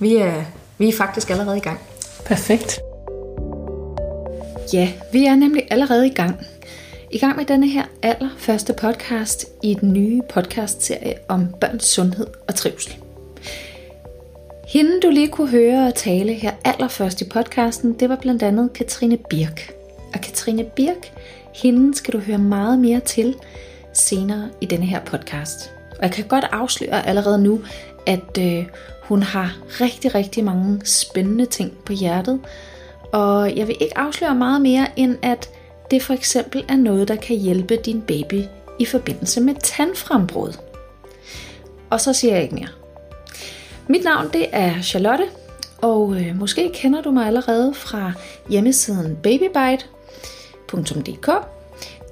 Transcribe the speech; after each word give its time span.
Vi 0.00 0.16
er, 0.16 0.44
vi 0.78 0.88
er 0.88 0.92
faktisk 0.92 1.30
allerede 1.30 1.56
i 1.56 1.60
gang. 1.60 1.80
Perfekt. 2.24 2.80
Ja, 4.72 4.92
vi 5.12 5.24
er 5.24 5.36
nemlig 5.36 5.66
allerede 5.70 6.06
i 6.06 6.14
gang. 6.14 6.46
I 7.10 7.18
gang 7.18 7.36
med 7.36 7.44
denne 7.44 7.68
her 7.68 7.84
allerførste 8.02 8.72
podcast 8.72 9.46
i 9.62 9.74
den 9.74 9.92
nye 9.92 10.22
podcastserie 10.28 11.14
om 11.28 11.46
børns 11.60 11.84
sundhed 11.84 12.26
og 12.48 12.54
trivsel. 12.54 12.96
Hende 14.68 15.00
du 15.00 15.10
lige 15.10 15.28
kunne 15.28 15.50
høre 15.50 15.86
og 15.86 15.94
tale 15.94 16.32
her 16.32 16.52
allerførst 16.64 17.20
i 17.20 17.28
podcasten, 17.28 17.92
det 17.92 18.08
var 18.08 18.16
blandt 18.16 18.42
andet 18.42 18.72
Katrine 18.72 19.16
Birk. 19.16 19.72
Og 20.14 20.20
Katrine 20.20 20.64
Birk, 20.64 21.12
hende 21.54 21.94
skal 21.94 22.14
du 22.14 22.18
høre 22.18 22.38
meget 22.38 22.78
mere 22.78 23.00
til 23.00 23.36
senere 23.92 24.50
i 24.60 24.66
denne 24.66 24.86
her 24.86 25.00
podcast. 25.04 25.72
Og 25.90 26.02
jeg 26.02 26.12
kan 26.12 26.24
godt 26.24 26.44
afsløre 26.52 27.06
allerede 27.06 27.42
nu, 27.42 27.60
at 28.06 28.38
øh, 28.38 28.66
hun 29.10 29.22
har 29.22 29.56
rigtig, 29.80 30.14
rigtig 30.14 30.44
mange 30.44 30.80
spændende 30.84 31.46
ting 31.46 31.72
på 31.84 31.92
hjertet. 31.92 32.40
Og 33.12 33.56
jeg 33.56 33.66
vil 33.66 33.76
ikke 33.80 33.98
afsløre 33.98 34.34
meget 34.34 34.62
mere, 34.62 34.86
end 34.96 35.16
at 35.22 35.50
det 35.90 36.02
for 36.02 36.14
eksempel 36.14 36.64
er 36.68 36.76
noget, 36.76 37.08
der 37.08 37.16
kan 37.16 37.36
hjælpe 37.36 37.76
din 37.76 38.00
baby 38.00 38.42
i 38.78 38.84
forbindelse 38.84 39.40
med 39.40 39.54
tandfrembrud. 39.62 40.52
Og 41.90 42.00
så 42.00 42.12
siger 42.12 42.34
jeg 42.34 42.42
ikke 42.42 42.54
mere. 42.54 42.68
Mit 43.88 44.04
navn 44.04 44.28
det 44.32 44.46
er 44.52 44.82
Charlotte, 44.82 45.24
og 45.82 46.20
øh, 46.20 46.38
måske 46.38 46.70
kender 46.74 47.02
du 47.02 47.10
mig 47.10 47.26
allerede 47.26 47.74
fra 47.74 48.12
hjemmesiden 48.48 49.18
babybite.dk. 49.22 51.30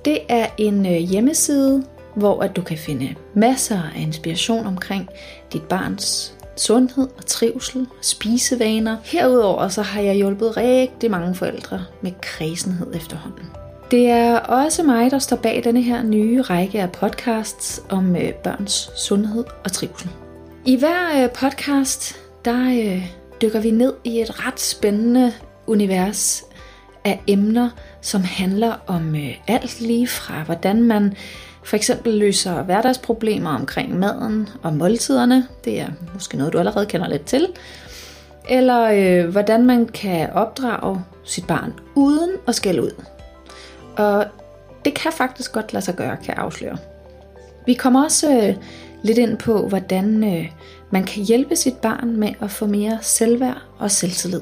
Det 0.04 0.18
er 0.28 0.46
en 0.58 0.86
øh, 0.86 0.92
hjemmeside, 0.92 1.84
hvor 2.14 2.42
at 2.42 2.56
du 2.56 2.62
kan 2.62 2.78
finde 2.78 3.14
masser 3.34 3.82
af 3.96 4.00
inspiration 4.00 4.66
omkring 4.66 5.08
dit 5.52 5.62
barns 5.62 6.37
sundhed 6.60 7.08
og 7.16 7.26
trivsel, 7.26 7.86
spisevaner. 8.02 8.96
Herudover 9.04 9.68
så 9.68 9.82
har 9.82 10.00
jeg 10.00 10.14
hjulpet 10.14 10.56
rigtig 10.56 11.10
mange 11.10 11.34
forældre 11.34 11.84
med 12.02 12.12
kredsenhed 12.22 12.94
efterhånden. 12.94 13.44
Det 13.90 14.10
er 14.10 14.38
også 14.38 14.82
mig, 14.82 15.10
der 15.10 15.18
står 15.18 15.36
bag 15.36 15.60
denne 15.64 15.82
her 15.82 16.02
nye 16.02 16.42
række 16.42 16.80
af 16.82 16.92
podcasts 16.92 17.82
om 17.88 18.16
øh, 18.16 18.32
børns 18.32 18.90
sundhed 18.96 19.44
og 19.64 19.72
trivsel. 19.72 20.10
I 20.64 20.76
hver 20.76 21.22
øh, 21.22 21.30
podcast, 21.30 22.16
der 22.44 22.64
øh, 22.64 23.06
dykker 23.42 23.60
vi 23.60 23.70
ned 23.70 23.92
i 24.04 24.20
et 24.20 24.46
ret 24.46 24.60
spændende 24.60 25.32
univers 25.66 26.44
af 27.04 27.20
emner, 27.26 27.70
som 28.00 28.22
handler 28.24 28.74
om 28.86 29.14
øh, 29.14 29.34
alt 29.46 29.80
lige 29.80 30.06
fra 30.06 30.42
hvordan 30.42 30.82
man 30.82 31.14
for 31.68 31.76
eksempel 31.76 32.12
løser 32.12 32.62
hverdagsproblemer 32.62 33.50
omkring 33.50 33.98
maden 33.98 34.48
og 34.62 34.72
måltiderne. 34.72 35.48
Det 35.64 35.80
er 35.80 35.88
måske 36.14 36.36
noget, 36.36 36.52
du 36.52 36.58
allerede 36.58 36.86
kender 36.86 37.08
lidt 37.08 37.24
til. 37.24 37.48
Eller 38.50 38.90
øh, 38.92 39.30
hvordan 39.30 39.66
man 39.66 39.86
kan 39.86 40.30
opdrage 40.30 41.00
sit 41.24 41.46
barn 41.46 41.72
uden 41.94 42.30
at 42.46 42.54
skælde 42.54 42.82
ud. 42.82 43.04
Og 43.96 44.26
det 44.84 44.94
kan 44.94 45.12
faktisk 45.12 45.52
godt 45.52 45.72
lade 45.72 45.84
sig 45.84 45.94
gøre, 45.96 46.16
kan 46.16 46.34
jeg 46.34 46.44
afsløre. 46.44 46.76
Vi 47.66 47.74
kommer 47.74 48.04
også 48.04 48.30
øh, 48.30 48.54
lidt 49.02 49.18
ind 49.18 49.38
på, 49.38 49.68
hvordan 49.68 50.24
øh, 50.24 50.50
man 50.90 51.04
kan 51.04 51.22
hjælpe 51.22 51.56
sit 51.56 51.76
barn 51.76 52.16
med 52.16 52.32
at 52.40 52.50
få 52.50 52.66
mere 52.66 52.98
selvværd 53.02 53.62
og 53.78 53.90
selvtillid. 53.90 54.40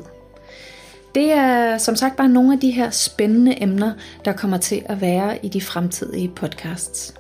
Det 1.17 1.33
er 1.33 1.79
som 1.79 1.97
sagt 1.97 2.17
bare 2.17 2.29
nogle 2.29 2.53
af 2.53 2.61
de 2.61 2.71
her 2.71 2.91
spændende 2.91 3.63
emner, 3.63 3.93
der 4.25 4.33
kommer 4.33 4.57
til 4.57 4.83
at 4.87 5.01
være 5.01 5.45
i 5.45 5.49
de 5.49 5.61
fremtidige 5.61 6.29
podcasts. 6.37 7.15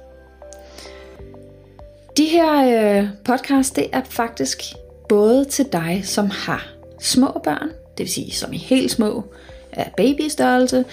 De 2.17 2.25
her 2.25 2.53
øh, 3.01 3.09
podcasts, 3.25 3.71
det 3.71 3.87
er 3.93 4.03
faktisk 4.05 4.63
både 5.09 5.45
til 5.45 5.67
dig, 5.73 6.01
som 6.05 6.31
har 6.31 6.67
små 7.01 7.41
børn, 7.45 7.69
det 7.69 7.99
vil 7.99 8.09
sige 8.09 8.33
som 8.33 8.53
i 8.53 8.57
helt 8.57 8.91
små, 8.91 9.25
er 9.73 9.91
babystørrelse, 9.97 10.85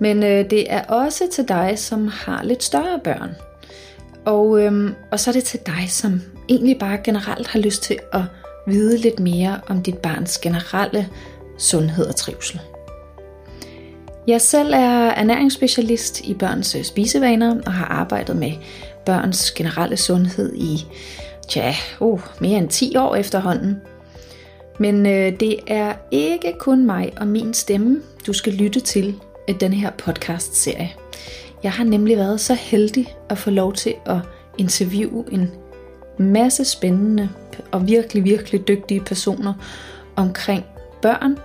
men 0.00 0.22
øh, 0.22 0.50
det 0.50 0.72
er 0.72 0.84
også 0.84 1.24
til 1.32 1.48
dig, 1.48 1.78
som 1.78 2.08
har 2.08 2.44
lidt 2.44 2.62
større 2.62 3.00
børn. 3.04 3.30
Og, 4.24 4.60
øhm, 4.60 4.94
og 5.10 5.20
så 5.20 5.30
er 5.30 5.32
det 5.32 5.44
til 5.44 5.60
dig, 5.66 5.86
som 5.88 6.20
egentlig 6.48 6.78
bare 6.78 6.98
generelt 7.04 7.46
har 7.46 7.58
lyst 7.58 7.82
til 7.82 7.98
at 8.12 8.22
vide 8.66 8.98
lidt 8.98 9.20
mere 9.20 9.60
om 9.68 9.82
dit 9.82 9.98
barns 9.98 10.38
generelle 10.38 11.08
sundhed 11.62 12.06
og 12.06 12.16
trivsel. 12.16 12.60
Jeg 14.26 14.40
selv 14.40 14.72
er 14.74 15.10
ernæringsspecialist 15.10 16.20
i 16.20 16.34
børns 16.34 16.74
øh, 16.74 16.84
spisevaner 16.84 17.56
og 17.66 17.72
har 17.72 17.86
arbejdet 17.86 18.36
med 18.36 18.52
børns 19.06 19.52
generelle 19.52 19.96
sundhed 19.96 20.54
i 20.54 20.86
tja, 21.48 21.74
uh, 22.00 22.20
mere 22.40 22.58
end 22.58 22.68
10 22.68 22.96
år 22.96 23.14
efterhånden. 23.14 23.80
Men 24.78 25.06
øh, 25.06 25.40
det 25.40 25.56
er 25.66 25.94
ikke 26.10 26.54
kun 26.58 26.86
mig 26.86 27.12
og 27.16 27.26
min 27.26 27.54
stemme, 27.54 28.02
du 28.26 28.32
skal 28.32 28.52
lytte 28.52 28.80
til 28.80 29.14
i 29.48 29.52
denne 29.52 29.76
her 29.76 29.90
podcast-serie. 29.90 30.92
Jeg 31.62 31.72
har 31.72 31.84
nemlig 31.84 32.16
været 32.16 32.40
så 32.40 32.54
heldig 32.54 33.14
at 33.28 33.38
få 33.38 33.50
lov 33.50 33.72
til 33.72 33.94
at 34.06 34.18
interviewe 34.58 35.24
en 35.32 35.50
masse 36.18 36.64
spændende 36.64 37.28
og 37.72 37.88
virkelig, 37.88 38.24
virkelig 38.24 38.68
dygtige 38.68 39.00
personer 39.00 39.54
omkring 40.16 40.64
børn. 41.02 41.38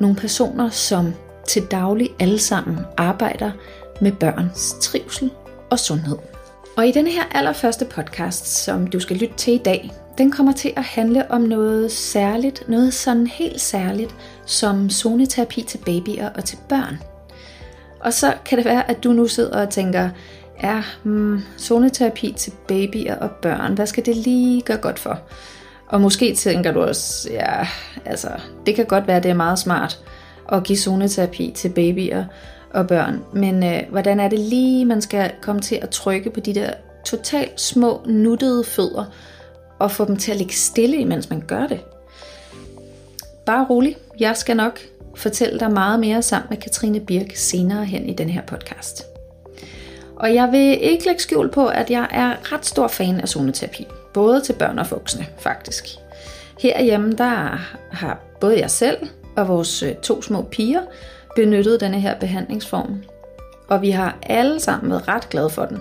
Nogle 0.00 0.16
personer, 0.16 0.70
som 0.70 1.14
til 1.46 1.62
daglig 1.70 2.10
alle 2.20 2.38
sammen 2.38 2.78
arbejder 2.96 3.50
med 4.00 4.12
børns 4.12 4.76
trivsel 4.80 5.30
og 5.70 5.78
sundhed. 5.78 6.16
Og 6.76 6.86
i 6.86 6.92
denne 6.92 7.10
her 7.10 7.22
allerførste 7.34 7.84
podcast, 7.84 8.46
som 8.46 8.86
du 8.86 9.00
skal 9.00 9.16
lytte 9.16 9.34
til 9.36 9.54
i 9.54 9.62
dag, 9.64 9.92
den 10.18 10.30
kommer 10.30 10.52
til 10.52 10.72
at 10.76 10.84
handle 10.84 11.30
om 11.30 11.40
noget 11.40 11.92
særligt, 11.92 12.68
noget 12.68 12.94
sådan 12.94 13.26
helt 13.26 13.60
særligt, 13.60 14.14
som 14.46 14.90
zoneterapi 14.90 15.62
til 15.62 15.78
babyer 15.78 16.28
og 16.28 16.44
til 16.44 16.58
børn. 16.68 16.98
Og 18.00 18.12
så 18.12 18.34
kan 18.44 18.58
det 18.58 18.64
være, 18.64 18.90
at 18.90 19.04
du 19.04 19.12
nu 19.12 19.28
sidder 19.28 19.62
og 19.62 19.70
tænker, 19.70 20.10
ja, 20.62 20.82
hmm, 21.02 21.40
zoneterapi 21.58 22.32
til 22.32 22.52
babyer 22.68 23.14
og 23.14 23.30
børn, 23.30 23.74
hvad 23.74 23.86
skal 23.86 24.06
det 24.06 24.16
lige 24.16 24.60
gøre 24.60 24.76
godt 24.76 24.98
for? 24.98 25.18
Og 25.88 26.00
måske 26.00 26.34
tænker 26.34 26.72
du 26.72 26.80
også, 26.82 27.28
ja, 27.32 27.66
altså, 28.04 28.28
det 28.66 28.74
kan 28.74 28.86
godt 28.86 29.06
være, 29.06 29.20
det 29.20 29.30
er 29.30 29.34
meget 29.34 29.58
smart 29.58 29.98
at 30.52 30.64
give 30.64 30.78
zoneterapi 30.78 31.52
til 31.56 31.68
babyer 31.68 32.24
og 32.74 32.86
børn. 32.86 33.20
Men 33.32 33.64
øh, 33.64 33.82
hvordan 33.90 34.20
er 34.20 34.28
det 34.28 34.38
lige, 34.38 34.84
man 34.84 35.02
skal 35.02 35.32
komme 35.40 35.60
til 35.60 35.74
at 35.82 35.88
trykke 35.88 36.30
på 36.30 36.40
de 36.40 36.54
der 36.54 36.70
totalt 37.04 37.60
små, 37.60 38.00
nuttede 38.06 38.64
fødder, 38.64 39.04
og 39.78 39.90
få 39.90 40.04
dem 40.04 40.16
til 40.16 40.32
at 40.32 40.38
ligge 40.38 40.54
stille, 40.54 40.96
imens 40.96 41.30
man 41.30 41.44
gør 41.46 41.66
det? 41.66 41.80
Bare 43.46 43.66
rolig, 43.70 43.96
jeg 44.20 44.36
skal 44.36 44.56
nok 44.56 44.80
fortælle 45.14 45.60
dig 45.60 45.70
meget 45.70 46.00
mere 46.00 46.22
sammen 46.22 46.46
med 46.50 46.56
Katrine 46.56 47.00
Birk 47.00 47.36
senere 47.36 47.84
hen 47.84 48.08
i 48.08 48.12
den 48.12 48.28
her 48.28 48.42
podcast. 48.42 49.02
Og 50.16 50.34
jeg 50.34 50.52
vil 50.52 50.78
ikke 50.82 51.06
lægge 51.06 51.22
skjul 51.22 51.50
på, 51.50 51.66
at 51.66 51.90
jeg 51.90 52.08
er 52.10 52.52
ret 52.52 52.66
stor 52.66 52.88
fan 52.88 53.20
af 53.20 53.28
zoneterapi. 53.28 53.86
Både 54.14 54.40
til 54.40 54.52
børn 54.52 54.78
og 54.78 54.86
voksne, 54.90 55.26
faktisk. 55.38 55.88
Herhjemme, 56.60 57.12
der 57.12 57.60
har 57.90 58.20
både 58.40 58.60
jeg 58.60 58.70
selv 58.70 58.98
og 59.36 59.48
vores 59.48 59.82
øh, 59.82 59.94
to 59.94 60.22
små 60.22 60.42
piger 60.42 60.80
benyttet 61.36 61.80
denne 61.80 62.00
her 62.00 62.18
behandlingsform. 62.18 63.02
Og 63.68 63.82
vi 63.82 63.90
har 63.90 64.18
alle 64.22 64.60
sammen 64.60 64.90
været 64.90 65.08
ret 65.08 65.28
glade 65.28 65.50
for 65.50 65.64
den. 65.64 65.78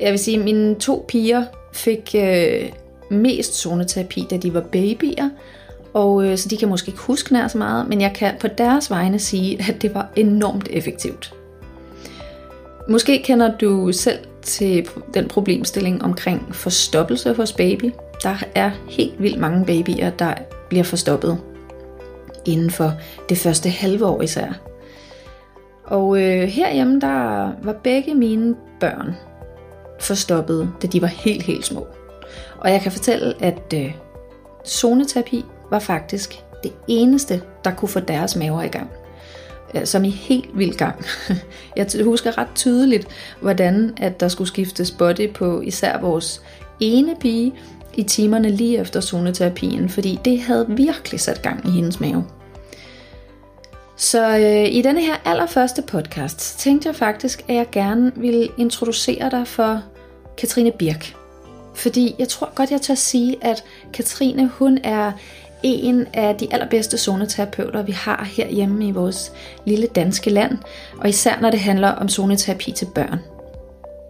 Jeg 0.00 0.10
vil 0.10 0.18
sige, 0.18 0.38
at 0.38 0.44
mine 0.44 0.74
to 0.74 1.04
piger 1.08 1.44
fik 1.72 2.14
øh, 2.14 2.68
mest 3.10 3.54
zoneterapi, 3.54 4.26
da 4.30 4.36
de 4.36 4.54
var 4.54 4.60
babyer, 4.60 5.28
og 5.94 6.24
øh, 6.24 6.38
så 6.38 6.48
de 6.48 6.56
kan 6.56 6.68
måske 6.68 6.88
ikke 6.88 7.00
huske 7.00 7.32
nær 7.32 7.48
så 7.48 7.58
meget, 7.58 7.88
men 7.88 8.00
jeg 8.00 8.12
kan 8.14 8.34
på 8.40 8.48
deres 8.48 8.90
vegne 8.90 9.18
sige, 9.18 9.64
at 9.68 9.82
det 9.82 9.94
var 9.94 10.08
enormt 10.16 10.68
effektivt. 10.70 11.34
Måske 12.88 13.22
kender 13.24 13.58
du 13.58 13.92
selv 13.92 14.18
til 14.42 14.88
den 15.14 15.28
problemstilling 15.28 16.04
omkring 16.04 16.54
forstoppelse 16.54 17.34
hos 17.34 17.52
baby. 17.52 17.92
Der 18.22 18.44
er 18.54 18.70
helt 18.88 19.22
vildt 19.22 19.40
mange 19.40 19.66
babyer, 19.66 20.10
der 20.10 20.34
bliver 20.68 20.84
forstoppet 20.84 21.38
inden 22.46 22.70
for 22.70 22.92
det 23.28 23.38
første 23.38 23.68
halve 23.68 24.06
år 24.06 24.22
især. 24.22 24.60
Og 25.84 26.22
øh, 26.22 26.42
herhjemme, 26.42 27.00
der 27.00 27.50
var 27.62 27.76
begge 27.84 28.14
mine 28.14 28.54
børn 28.80 29.16
forstoppet, 30.00 30.70
da 30.82 30.86
de 30.86 31.02
var 31.02 31.08
helt, 31.08 31.42
helt 31.42 31.66
små. 31.66 31.86
Og 32.58 32.70
jeg 32.70 32.80
kan 32.80 32.92
fortælle, 32.92 33.34
at 33.40 33.74
øh, 33.74 33.94
zoneterapi 34.66 35.44
var 35.70 35.78
faktisk 35.78 36.34
det 36.62 36.72
eneste, 36.88 37.42
der 37.64 37.70
kunne 37.70 37.88
få 37.88 38.00
deres 38.00 38.36
maver 38.36 38.62
i 38.62 38.68
gang. 38.68 38.90
Som 39.84 40.04
i 40.04 40.10
helt 40.10 40.58
vild 40.58 40.74
gang. 40.74 41.04
Jeg 41.76 41.86
husker 42.04 42.38
ret 42.38 42.48
tydeligt, 42.54 43.08
hvordan 43.40 43.92
at 43.96 44.20
der 44.20 44.28
skulle 44.28 44.48
skiftes 44.48 44.90
body 44.90 45.30
på 45.32 45.60
især 45.60 46.00
vores 46.00 46.42
ene 46.80 47.16
pige 47.20 47.54
i 47.94 48.02
timerne 48.02 48.50
lige 48.50 48.78
efter 48.78 49.00
zoneterapien, 49.00 49.88
fordi 49.88 50.18
det 50.24 50.40
havde 50.40 50.66
virkelig 50.68 51.20
sat 51.20 51.42
gang 51.42 51.68
i 51.68 51.70
hendes 51.70 52.00
mave. 52.00 52.24
Så 53.96 54.38
øh, 54.38 54.74
i 54.74 54.82
denne 54.82 55.00
her 55.00 55.14
allerførste 55.24 55.82
podcast 55.82 56.58
tænkte 56.58 56.88
jeg 56.88 56.96
faktisk, 56.96 57.44
at 57.48 57.54
jeg 57.54 57.66
gerne 57.72 58.12
ville 58.16 58.48
introducere 58.58 59.30
dig 59.30 59.46
for 59.46 59.82
Katrine 60.38 60.72
Birk. 60.78 61.14
Fordi 61.74 62.14
jeg 62.18 62.28
tror 62.28 62.50
godt, 62.54 62.70
jeg 62.70 62.80
tør 62.80 62.94
sige, 62.94 63.36
at 63.40 63.64
Katrine 63.92 64.48
hun 64.48 64.78
er 64.84 65.12
en 65.62 66.06
af 66.14 66.36
de 66.36 66.48
allerbedste 66.52 66.98
zoneterapeuter, 66.98 67.82
vi 67.82 67.92
har 67.92 68.28
herhjemme 68.36 68.86
i 68.86 68.90
vores 68.90 69.32
lille 69.64 69.86
danske 69.86 70.30
land, 70.30 70.58
og 70.98 71.08
især 71.08 71.40
når 71.40 71.50
det 71.50 71.60
handler 71.60 71.88
om 71.88 72.08
zoneterapi 72.08 72.72
til 72.72 72.88
børn. 72.94 73.18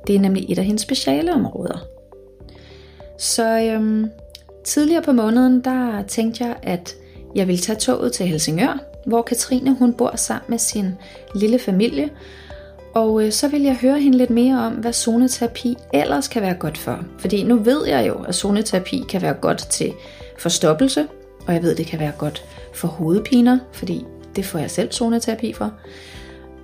Det 0.07 0.15
er 0.15 0.21
nemlig 0.21 0.47
et 0.49 0.59
af 0.59 0.65
hendes 0.65 0.83
specialeområder. 0.83 1.79
Så 3.19 3.61
øhm, 3.61 4.11
tidligere 4.65 5.03
på 5.03 5.13
måneden, 5.13 5.61
der 5.61 6.03
tænkte 6.03 6.45
jeg, 6.45 6.57
at 6.63 6.95
jeg 7.35 7.47
ville 7.47 7.63
tage 7.63 7.79
toget 7.79 8.13
til 8.13 8.27
Helsingør, 8.27 8.79
hvor 9.07 9.23
Katrine 9.23 9.77
hun 9.79 9.93
bor 9.93 10.17
sammen 10.17 10.45
med 10.49 10.59
sin 10.59 10.95
lille 11.35 11.59
familie, 11.59 12.11
og 12.95 13.25
øh, 13.25 13.33
så 13.33 13.49
vil 13.49 13.63
jeg 13.63 13.77
høre 13.77 14.01
hende 14.01 14.19
lidt 14.19 14.31
mere 14.31 14.59
om, 14.59 14.73
hvad 14.73 14.93
zoneterapi 14.93 15.77
ellers 15.95 16.29
kan 16.29 16.43
være 16.43 16.55
godt 16.55 16.79
for. 16.79 17.05
Fordi 17.19 17.43
nu 17.43 17.57
ved 17.57 17.87
jeg 17.87 18.09
jo, 18.09 18.15
at 18.23 18.35
zoneterapi 18.35 19.05
kan 19.09 19.23
være 19.23 19.35
godt 19.35 19.59
til 19.59 19.93
forstoppelse, 20.39 21.07
og 21.49 21.55
jeg 21.55 21.63
ved, 21.63 21.75
det 21.75 21.87
kan 21.87 22.01
være 22.01 22.13
godt 22.19 22.45
for 22.75 22.89
hovedpiner, 22.89 23.59
fordi 23.73 24.05
det 24.37 24.45
får 24.45 24.59
jeg 24.59 24.71
selv 24.71 24.93
zoneterapi 24.93 25.53
for. 25.53 25.73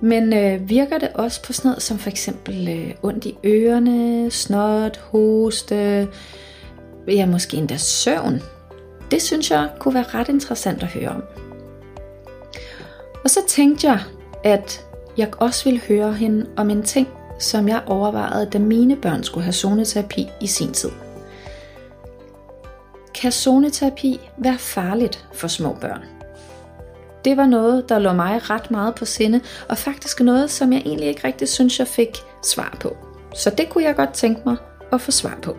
Men 0.01 0.33
øh, 0.33 0.69
virker 0.69 0.97
det 0.97 1.09
også 1.13 1.43
på 1.43 1.53
sådan 1.53 1.69
noget 1.69 1.83
som 1.83 1.97
for 1.99 2.09
eksempel 2.09 2.67
øh, 2.69 2.93
ondt 3.03 3.25
i 3.25 3.37
ørerne, 3.45 4.31
snot, 4.31 4.97
hoste, 4.97 6.07
ja 7.07 7.25
måske 7.25 7.57
endda 7.57 7.77
søvn? 7.77 8.41
Det 9.11 9.21
synes 9.21 9.51
jeg 9.51 9.69
kunne 9.79 9.93
være 9.93 10.05
ret 10.13 10.29
interessant 10.29 10.83
at 10.83 10.89
høre 10.89 11.09
om. 11.09 11.23
Og 13.23 13.29
så 13.29 13.39
tænkte 13.47 13.87
jeg, 13.87 13.99
at 14.43 14.85
jeg 15.17 15.29
også 15.37 15.63
ville 15.63 15.79
høre 15.79 16.13
hende 16.13 16.45
om 16.57 16.69
en 16.69 16.83
ting, 16.83 17.07
som 17.39 17.67
jeg 17.67 17.81
overvejede, 17.85 18.45
da 18.45 18.59
mine 18.59 18.95
børn 18.95 19.23
skulle 19.23 19.43
have 19.43 19.53
zoneterapi 19.53 20.27
i 20.41 20.47
sin 20.47 20.73
tid. 20.73 20.89
Kan 23.15 23.31
zoneterapi 23.31 24.19
være 24.37 24.57
farligt 24.57 25.27
for 25.33 25.47
små 25.47 25.73
børn? 25.81 26.03
Det 27.25 27.37
var 27.37 27.45
noget, 27.45 27.89
der 27.89 27.99
lå 27.99 28.13
mig 28.13 28.49
ret 28.49 28.71
meget 28.71 28.95
på 28.95 29.05
sinde, 29.05 29.41
og 29.69 29.77
faktisk 29.77 30.19
noget, 30.19 30.51
som 30.51 30.73
jeg 30.73 30.81
egentlig 30.81 31.07
ikke 31.07 31.27
rigtig 31.27 31.49
synes, 31.49 31.79
jeg 31.79 31.87
fik 31.87 32.17
svar 32.43 32.77
på. 32.79 32.97
Så 33.35 33.49
det 33.49 33.69
kunne 33.69 33.83
jeg 33.83 33.95
godt 33.95 34.13
tænke 34.13 34.41
mig 34.45 34.55
at 34.91 35.01
få 35.01 35.11
svar 35.11 35.37
på. 35.41 35.57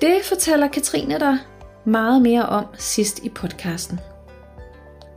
Det 0.00 0.14
fortæller 0.24 0.68
Katrine 0.68 1.18
dig 1.18 1.38
meget 1.84 2.22
mere 2.22 2.46
om 2.46 2.66
sidst 2.78 3.18
i 3.24 3.28
podcasten. 3.28 4.00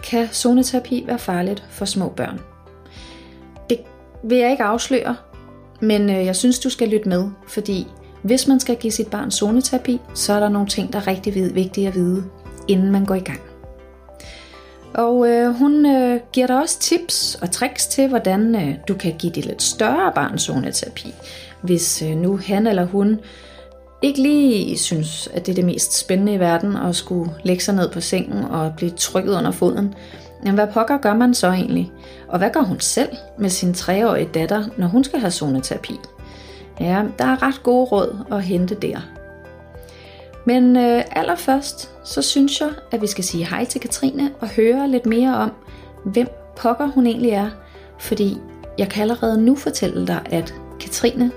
Kan 0.04 0.28
zoneterapi 0.28 1.04
være 1.08 1.20
farligt 1.20 1.64
for 1.70 1.86
små 1.86 2.10
børn? 2.10 2.42
Det 3.70 3.80
vil 4.24 4.38
jeg 4.38 4.52
ikke 4.52 4.64
afsløre, 4.64 5.16
men 5.82 6.10
øh, 6.10 6.26
jeg 6.26 6.36
synes, 6.36 6.60
du 6.60 6.70
skal 6.70 6.90
lytte 6.90 7.10
med, 7.10 7.30
fordi 7.48 7.88
hvis 8.26 8.48
man 8.48 8.60
skal 8.60 8.76
give 8.76 8.92
sit 8.92 9.08
barn 9.08 9.32
zoneterapi, 9.32 10.02
så 10.14 10.34
er 10.34 10.40
der 10.40 10.50
nogle 10.50 10.68
ting, 10.68 10.94
der 10.94 11.00
er 11.00 11.08
rigtig 11.08 11.56
vigtige 11.56 11.88
at 11.88 11.96
vide, 11.96 12.24
inden 12.68 12.92
man 12.92 13.06
går 13.06 13.16
i 13.16 13.20
gang. 13.20 13.40
Og 14.94 15.30
øh, 15.30 15.56
hun 15.56 15.86
øh, 15.86 16.20
giver 16.34 16.48
dig 16.48 16.60
også 16.60 16.80
tips 16.80 17.36
og 17.42 17.52
tricks 17.52 17.88
til, 17.88 18.08
hvordan 18.08 18.56
øh, 18.56 18.76
du 18.88 18.94
kan 18.94 19.16
give 19.20 19.32
dit 19.32 19.46
lidt 19.46 19.64
større 19.64 20.12
barn 20.16 20.40
zoneterapi, 20.40 21.14
hvis 21.62 22.02
øh, 22.02 22.10
nu 22.10 22.40
han 22.48 22.68
eller 22.68 22.86
hun 22.86 23.20
ikke 24.02 24.22
lige 24.22 24.78
synes, 24.78 25.30
at 25.34 25.46
det 25.46 25.52
er 25.52 25.56
det 25.56 25.66
mest 25.66 25.98
spændende 25.98 26.34
i 26.34 26.40
verden 26.40 26.76
at 26.76 26.96
skulle 26.96 27.32
lægge 27.44 27.64
sig 27.64 27.76
ned 27.76 27.90
på 27.90 28.02
sengen 28.02 28.44
og 28.44 28.74
blive 28.78 28.92
trykket 28.92 29.38
under 29.38 29.52
foden. 29.52 29.94
Men 30.44 30.54
hvad 30.54 30.68
pokker 30.68 30.98
gør 30.98 31.14
man 31.14 31.34
så 31.34 31.48
egentlig? 31.48 31.92
Og 32.28 32.38
hvad 32.38 32.50
gør 32.50 32.62
hun 32.62 32.80
selv 32.80 33.10
med 33.40 33.50
sin 33.50 33.74
treårige 33.74 34.30
datter, 34.34 34.64
når 34.78 34.88
hun 34.88 35.04
skal 35.04 35.20
have 35.20 35.32
zoneterapi? 35.32 36.00
Ja, 36.80 37.04
der 37.20 37.26
er 37.26 37.44
ret 37.44 37.64
gode 37.64 37.86
råd 37.86 38.26
at 38.32 38.44
hente 38.44 38.76
der. 38.76 39.00
Men 40.46 40.78
øh, 40.78 41.04
allerførst, 41.12 41.90
så 42.04 42.22
synes 42.22 42.62
jeg, 42.62 42.70
at 42.92 43.02
vi 43.02 43.08
skal 43.08 43.24
sige 43.24 43.46
hej 43.46 43.66
til 43.66 43.82
Katrine 43.82 44.32
og 44.40 44.50
høre 44.50 44.90
lidt 44.90 45.06
mere 45.06 45.36
om, 45.36 45.52
hvem 46.06 46.28
pokker 46.58 46.88
hun 46.88 47.08
egentlig 47.08 47.32
er. 47.32 47.50
Fordi 48.00 48.38
jeg 48.78 48.90
kan 48.90 49.02
allerede 49.02 49.42
nu 49.42 49.56
fortælle 49.56 50.08
dig, 50.08 50.22
at 50.32 50.54
Katrine, 50.80 51.32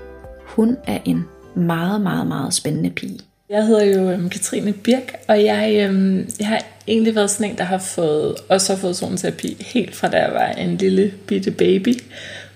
hun 0.45 0.77
er 0.87 0.99
en 1.05 1.25
meget, 1.55 2.01
meget, 2.01 2.27
meget 2.27 2.53
spændende 2.53 2.89
pige. 2.89 3.19
Jeg 3.49 3.65
hedder 3.65 3.83
jo 3.83 4.11
øhm, 4.11 4.29
Katrine 4.29 4.73
Birk, 4.73 5.13
og 5.27 5.43
jeg, 5.43 5.87
øhm, 5.89 6.29
jeg 6.39 6.47
har 6.47 6.61
egentlig 6.87 7.15
været 7.15 7.29
sådan 7.29 7.51
en, 7.51 7.57
der 7.57 7.63
har 7.63 7.77
fået, 7.77 8.35
også 8.49 8.73
har 8.73 8.79
fået 8.79 8.95
zoneterapi 8.95 9.65
helt 9.73 9.95
fra 9.95 10.07
da 10.09 10.17
jeg 10.17 10.33
var 10.33 10.47
en 10.47 10.77
lille 10.77 11.13
bitte 11.27 11.51
baby, 11.51 11.93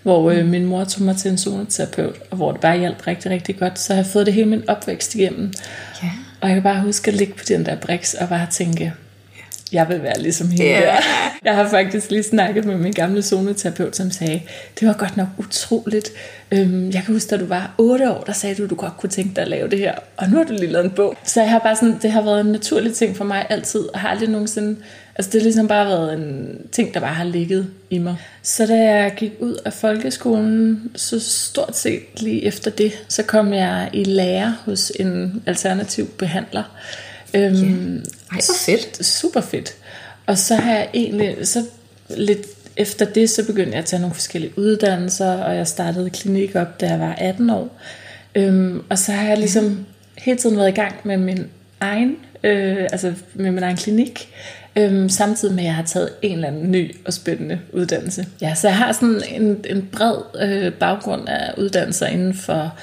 hvor 0.03 0.31
øh, 0.31 0.45
min 0.45 0.65
mor 0.65 0.83
tog 0.83 1.03
mig 1.03 1.17
til 1.17 1.31
en 1.31 1.37
zoneterapeut, 1.37 2.15
og 2.31 2.37
hvor 2.37 2.51
det 2.51 2.61
bare 2.61 2.79
hjalp 2.79 3.07
rigtig, 3.07 3.31
rigtig 3.31 3.57
godt. 3.59 3.79
Så 3.79 3.93
jeg 3.93 4.03
har 4.03 4.09
fået 4.11 4.25
det 4.25 4.33
hele 4.33 4.49
min 4.49 4.69
opvækst 4.69 5.15
igennem. 5.15 5.53
Ja. 6.03 6.11
Og 6.41 6.47
jeg 6.47 6.55
kan 6.55 6.63
bare 6.63 6.81
huske 6.81 7.11
at 7.11 7.17
ligge 7.17 7.33
på 7.33 7.43
den 7.47 7.65
der 7.65 7.75
briks 7.75 8.13
og 8.13 8.29
bare 8.29 8.47
tænke, 8.51 8.93
jeg 9.73 9.89
vil 9.89 10.03
være 10.03 10.19
ligesom 10.19 10.49
hende 10.49 10.65
yeah. 10.65 10.81
der. 10.81 10.95
Jeg 11.45 11.55
har 11.55 11.69
faktisk 11.69 12.11
lige 12.11 12.23
snakket 12.23 12.65
med 12.65 12.77
min 12.77 12.91
gamle 12.91 13.21
zoneterapeut, 13.21 13.95
som 13.95 14.11
sagde, 14.11 14.41
det 14.79 14.87
var 14.87 14.93
godt 14.93 15.17
nok 15.17 15.27
utroligt. 15.37 16.11
Øhm, 16.51 16.85
jeg 16.91 17.03
kan 17.03 17.13
huske, 17.13 17.29
da 17.29 17.37
du 17.37 17.45
var 17.45 17.75
8 17.77 18.11
år, 18.11 18.23
der 18.23 18.33
sagde 18.33 18.55
du, 18.55 18.67
du 18.67 18.75
godt 18.75 18.97
kunne 18.97 19.09
tænke 19.09 19.35
dig 19.35 19.41
at 19.41 19.47
lave 19.47 19.69
det 19.69 19.79
her. 19.79 19.93
Og 20.17 20.29
nu 20.29 20.37
har 20.37 20.43
du 20.43 20.53
lige 20.53 20.71
lavet 20.71 20.85
en 20.85 20.91
bog. 20.91 21.17
Så 21.23 21.41
jeg 21.41 21.49
har 21.49 21.59
bare 21.59 21.75
sådan, 21.75 21.99
det 22.01 22.11
har 22.11 22.21
været 22.21 22.41
en 22.41 22.51
naturlig 22.51 22.93
ting 22.93 23.17
for 23.17 23.23
mig 23.23 23.45
altid. 23.49 23.89
Jeg 23.93 24.01
har 24.01 24.09
aldrig 24.09 24.29
nogensinde, 24.29 24.75
altså 25.15 25.31
det 25.31 25.41
har 25.41 25.43
ligesom 25.43 25.67
bare 25.67 25.87
været 25.87 26.13
en 26.13 26.57
ting, 26.71 26.93
der 26.93 26.99
bare 26.99 27.13
har 27.13 27.23
ligget 27.23 27.67
i 27.89 27.97
mig. 27.97 28.15
Så 28.41 28.65
da 28.65 28.75
jeg 28.75 29.13
gik 29.17 29.31
ud 29.39 29.55
af 29.65 29.73
folkeskolen, 29.73 30.91
så 30.95 31.19
stort 31.19 31.77
set 31.77 32.21
lige 32.21 32.43
efter 32.43 32.71
det, 32.71 32.91
så 33.07 33.23
kom 33.23 33.53
jeg 33.53 33.89
i 33.93 34.03
lære 34.03 34.55
hos 34.65 34.91
en 34.99 35.43
alternativ 35.45 36.07
behandler. 36.07 36.63
Øhm, 37.33 37.55
yeah. 37.55 38.03
Ej, 38.31 38.41
så 38.41 38.53
fedt. 38.65 39.05
Super 39.05 39.41
fedt. 39.41 39.75
Og 40.25 40.37
så 40.37 40.55
har 40.55 40.73
jeg 40.73 40.89
egentlig, 40.93 41.47
så 41.47 41.65
lidt 42.09 42.47
efter 42.77 43.05
det, 43.05 43.29
så 43.29 43.45
begyndte 43.45 43.71
jeg 43.71 43.79
at 43.79 43.85
tage 43.85 43.99
nogle 43.99 44.13
forskellige 44.13 44.53
uddannelser, 44.57 45.33
og 45.33 45.55
jeg 45.55 45.67
startede 45.67 46.09
klinik 46.09 46.55
op, 46.55 46.81
da 46.81 46.87
jeg 46.87 46.99
var 46.99 47.15
18 47.17 47.49
år. 47.49 47.79
Øhm, 48.35 48.83
og 48.89 48.97
så 48.97 49.11
har 49.11 49.27
jeg 49.27 49.37
ligesom 49.37 49.85
hele 50.17 50.37
tiden 50.37 50.57
været 50.57 50.69
i 50.69 50.75
gang 50.75 50.95
med 51.03 51.17
min 51.17 51.45
egen, 51.79 52.15
øh, 52.43 52.87
altså 52.91 53.13
med 53.33 53.51
min 53.51 53.63
egen 53.63 53.77
klinik, 53.77 54.29
øhm, 54.75 55.09
samtidig 55.09 55.55
med 55.55 55.63
at 55.63 55.67
jeg 55.67 55.75
har 55.75 55.83
taget 55.83 56.09
en 56.21 56.35
eller 56.35 56.47
anden 56.47 56.71
ny 56.71 56.95
og 57.05 57.13
spændende 57.13 57.59
uddannelse. 57.73 58.25
Ja, 58.41 58.55
så 58.55 58.67
jeg 58.67 58.77
har 58.77 58.91
sådan 58.91 59.21
en, 59.27 59.57
en 59.69 59.89
bred 59.91 60.15
øh, 60.41 60.73
baggrund 60.73 61.27
af 61.27 61.53
uddannelser 61.57 62.07
inden 62.07 62.33
for 62.33 62.75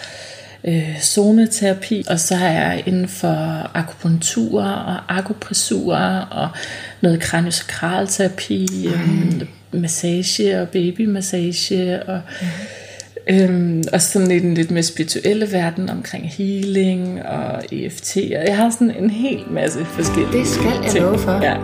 øh, 0.64 1.00
zoneterapi, 1.00 2.04
og 2.10 2.20
så 2.20 2.34
er 2.34 2.52
jeg 2.52 2.82
inden 2.86 3.08
for 3.08 3.70
akupunktur 3.74 4.62
og 4.62 5.18
akupressur 5.18 5.96
og 6.30 6.48
noget 7.00 7.20
kraniosakralterapi, 7.20 8.86
øh, 8.86 9.80
massage 9.80 10.60
og 10.60 10.68
babymassage 10.68 12.02
og 12.02 12.20
mm. 12.40 12.46
Øhm, 13.30 13.82
og 13.92 14.00
sådan 14.02 14.30
i 14.30 14.38
den 14.38 14.54
lidt 14.54 14.70
mere 14.70 14.82
spirituelle 14.82 15.52
verden 15.52 15.90
omkring 15.90 16.28
healing 16.28 17.22
og 17.22 17.62
EFT. 17.72 18.16
Og 18.16 18.46
jeg 18.46 18.56
har 18.56 18.70
sådan 18.70 18.90
en 18.90 19.10
hel 19.10 19.44
masse 19.50 19.84
forskellige 19.84 20.38
Det 20.38 20.46
skal 20.46 20.70
jeg 20.82 20.90
ting. 20.90 21.04
love 21.04 21.18
for. 21.18 21.32
Ja. 21.32 21.56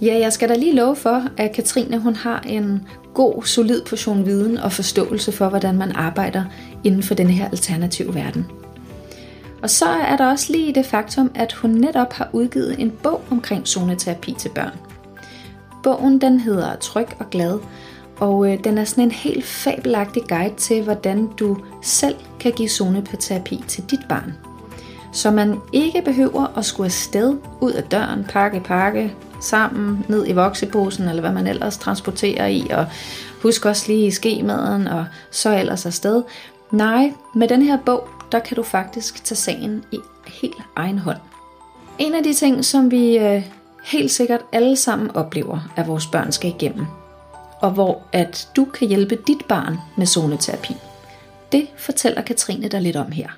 Ja, 0.00 0.18
jeg 0.18 0.32
skal 0.32 0.48
da 0.48 0.54
lige 0.54 0.74
love 0.74 0.96
for, 0.96 1.22
at 1.36 1.52
Katrine 1.52 1.98
hun 1.98 2.14
har 2.14 2.40
en 2.48 2.88
god, 3.14 3.42
solid 3.44 3.82
portion 3.88 4.26
viden 4.26 4.58
og 4.58 4.72
forståelse 4.72 5.32
for, 5.32 5.48
hvordan 5.48 5.76
man 5.78 5.92
arbejder 5.92 6.44
inden 6.84 7.02
for 7.02 7.14
den 7.14 7.30
her 7.30 7.50
alternative 7.50 8.14
verden. 8.14 8.46
Og 9.62 9.70
så 9.70 9.84
er 9.84 10.16
der 10.16 10.30
også 10.30 10.52
lige 10.52 10.74
det 10.74 10.86
faktum, 10.86 11.30
at 11.34 11.52
hun 11.52 11.70
netop 11.70 12.12
har 12.12 12.28
udgivet 12.32 12.80
en 12.80 12.92
bog 13.02 13.22
omkring 13.30 13.66
zoneterapi 13.68 14.34
til 14.38 14.48
børn. 14.48 14.72
Bogen 15.82 16.20
den 16.20 16.40
hedder 16.40 16.76
Tryg 16.76 17.06
og 17.18 17.30
Glad, 17.30 17.58
og 18.18 18.52
øh, 18.52 18.64
den 18.64 18.78
er 18.78 18.84
sådan 18.84 19.04
en 19.04 19.10
helt 19.10 19.44
fabelagtig 19.44 20.22
guide 20.28 20.54
til, 20.56 20.82
hvordan 20.82 21.26
du 21.26 21.56
selv 21.82 22.16
kan 22.40 22.52
give 22.52 22.68
zoneterapi 22.68 23.64
til 23.68 23.84
dit 23.90 24.00
barn. 24.08 24.34
Så 25.12 25.30
man 25.30 25.60
ikke 25.72 26.02
behøver 26.02 26.58
at 26.58 26.64
skulle 26.64 26.84
afsted 26.84 27.36
ud 27.60 27.72
af 27.72 27.82
døren, 27.82 28.24
pakke, 28.24 28.60
pakke, 28.60 29.14
sammen 29.40 30.06
ned 30.08 30.28
i 30.28 30.32
vokseposen, 30.32 31.08
eller 31.08 31.20
hvad 31.20 31.32
man 31.32 31.46
ellers 31.46 31.78
transporterer 31.78 32.46
i, 32.46 32.66
og 32.70 32.86
husk 33.42 33.66
også 33.66 33.92
lige 33.92 34.12
skemaden, 34.12 34.88
og 34.88 35.06
så 35.30 35.58
ellers 35.58 35.86
afsted. 35.86 36.22
Nej, 36.70 37.12
med 37.34 37.48
den 37.48 37.62
her 37.62 37.78
bog, 37.86 38.08
der 38.32 38.38
kan 38.38 38.56
du 38.56 38.62
faktisk 38.62 39.24
tage 39.24 39.36
sagen 39.36 39.84
i 39.92 39.98
helt 40.26 40.62
egen 40.76 40.98
hånd. 40.98 41.18
En 41.98 42.14
af 42.14 42.22
de 42.22 42.34
ting, 42.34 42.64
som 42.64 42.90
vi 42.90 43.18
øh, 43.18 43.42
helt 43.84 44.10
sikkert 44.10 44.40
alle 44.52 44.76
sammen 44.76 45.10
oplever, 45.16 45.72
at 45.76 45.88
vores 45.88 46.06
børn 46.06 46.32
skal 46.32 46.50
igennem, 46.50 46.86
og 47.60 47.70
hvor 47.70 48.02
at 48.12 48.48
du 48.56 48.64
kan 48.64 48.88
hjælpe 48.88 49.18
dit 49.26 49.44
barn 49.48 49.76
med 49.96 50.06
zoneterapi. 50.06 50.74
Det 51.52 51.66
fortæller 51.76 52.22
Katrine 52.22 52.68
dig 52.68 52.80
lidt 52.80 52.96
om 52.96 53.12
her 53.12 53.28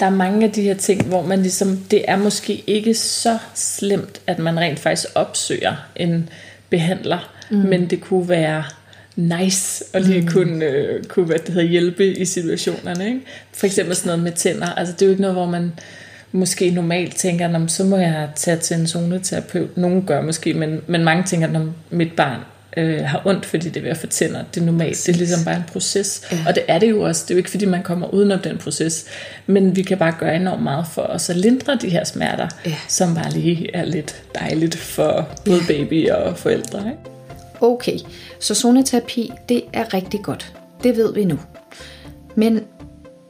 der 0.00 0.06
er 0.06 0.10
mange 0.10 0.46
af 0.46 0.52
de 0.52 0.62
her 0.62 0.74
ting, 0.74 1.06
hvor 1.06 1.22
man 1.22 1.42
ligesom, 1.42 1.76
det 1.76 2.04
er 2.08 2.16
måske 2.16 2.64
ikke 2.66 2.94
så 2.94 3.38
slemt, 3.54 4.20
at 4.26 4.38
man 4.38 4.60
rent 4.60 4.78
faktisk 4.78 5.08
opsøger 5.14 5.76
en 5.96 6.28
behandler, 6.70 7.32
mm. 7.50 7.56
men 7.56 7.90
det 7.90 8.00
kunne 8.00 8.28
være 8.28 8.64
nice 9.16 9.84
at 9.92 10.04
lige 10.04 10.20
mm. 10.20 10.28
kunne, 10.28 10.64
øh, 10.64 11.04
kunne 11.04 11.26
hvad 11.26 11.38
det 11.38 11.48
hedder, 11.48 11.68
hjælpe 11.68 12.16
i 12.18 12.24
situationerne. 12.24 13.06
Ikke? 13.06 13.20
For 13.52 13.66
eksempel 13.66 13.96
sådan 13.96 14.08
noget 14.08 14.22
med 14.22 14.32
tænder. 14.32 14.66
Altså 14.66 14.94
det 14.94 15.02
er 15.02 15.06
jo 15.06 15.10
ikke 15.10 15.22
noget, 15.22 15.36
hvor 15.36 15.46
man 15.46 15.72
måske 16.32 16.70
normalt 16.70 17.16
tænker, 17.16 17.66
så 17.66 17.84
må 17.84 17.96
jeg 17.96 18.28
tage 18.36 18.56
til 18.56 18.76
en 18.76 18.86
zoneterapeut. 18.86 19.76
Nogle 19.76 20.02
gør 20.02 20.22
måske, 20.22 20.54
men, 20.54 20.80
men 20.86 21.04
mange 21.04 21.22
tænker, 21.22 21.46
når 21.46 21.66
mit 21.90 22.12
barn 22.16 22.40
øh, 22.78 23.04
har 23.04 23.22
ondt, 23.24 23.46
fordi 23.46 23.68
det 23.68 23.76
er 23.76 23.80
ved 23.80 23.90
at 23.90 23.96
få 23.96 24.06
tænder. 24.06 24.44
Det 24.54 24.60
er 24.60 24.64
normalt. 24.64 24.90
Præcis. 24.90 25.04
Det 25.04 25.14
er 25.14 25.18
ligesom 25.18 25.44
bare 25.44 25.56
en 25.56 25.62
proces. 25.72 26.22
Ja. 26.32 26.38
Og 26.46 26.54
det 26.54 26.62
er 26.68 26.78
det 26.78 26.90
jo 26.90 27.00
også. 27.00 27.24
Det 27.24 27.30
er 27.30 27.34
jo 27.34 27.38
ikke, 27.38 27.50
fordi 27.50 27.66
man 27.66 27.82
kommer 27.82 28.14
udenom 28.14 28.38
den 28.38 28.58
proces. 28.58 29.04
Men 29.46 29.76
vi 29.76 29.82
kan 29.82 29.98
bare 29.98 30.14
gøre 30.18 30.36
enormt 30.36 30.62
meget 30.62 30.86
for 30.92 31.02
os 31.02 31.30
at 31.30 31.36
lindre 31.36 31.78
de 31.82 31.88
her 31.88 32.04
smerter, 32.04 32.48
ja. 32.66 32.74
som 32.88 33.14
bare 33.14 33.30
lige 33.30 33.76
er 33.76 33.84
lidt 33.84 34.22
dejligt 34.34 34.76
for 34.76 35.28
både 35.44 35.60
baby 35.68 36.10
og 36.10 36.38
forældre. 36.38 36.78
Ikke? 36.78 36.98
Okay, 37.60 37.98
så 38.40 38.54
zoneterapi, 38.54 39.32
det 39.48 39.62
er 39.72 39.94
rigtig 39.94 40.20
godt. 40.22 40.52
Det 40.82 40.96
ved 40.96 41.14
vi 41.14 41.24
nu. 41.24 41.38
Men 42.34 42.60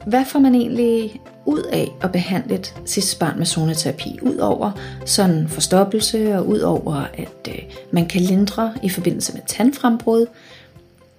hvad 0.05 0.25
får 0.25 0.39
man 0.39 0.55
egentlig 0.55 1.21
ud 1.45 1.61
af 1.61 1.87
at 2.01 2.11
behandle 2.11 2.55
et 2.55 3.17
barn 3.19 3.37
med 3.37 3.45
zoneterapi, 3.45 4.19
Udover 4.21 4.71
sådan 5.05 5.47
forstoppelse 5.47 6.35
og 6.37 6.47
udover 6.47 7.05
at 7.13 7.47
øh, 7.47 7.59
man 7.91 8.07
kan 8.07 8.21
lindre 8.21 8.73
i 8.83 8.89
forbindelse 8.89 9.33
med 9.33 9.41
tandfrembrud. 9.47 10.25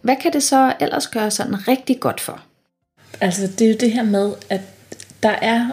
Hvad 0.02 0.16
kan 0.22 0.32
det 0.32 0.42
så 0.42 0.72
ellers 0.80 1.06
gøre 1.06 1.30
sådan 1.30 1.68
rigtig 1.68 2.00
godt 2.00 2.20
for? 2.20 2.40
Altså 3.20 3.46
det 3.58 3.66
er 3.66 3.68
jo 3.68 3.76
det 3.80 3.92
her 3.92 4.02
med, 4.02 4.32
at 4.50 4.60
der 5.22 5.34
er 5.42 5.66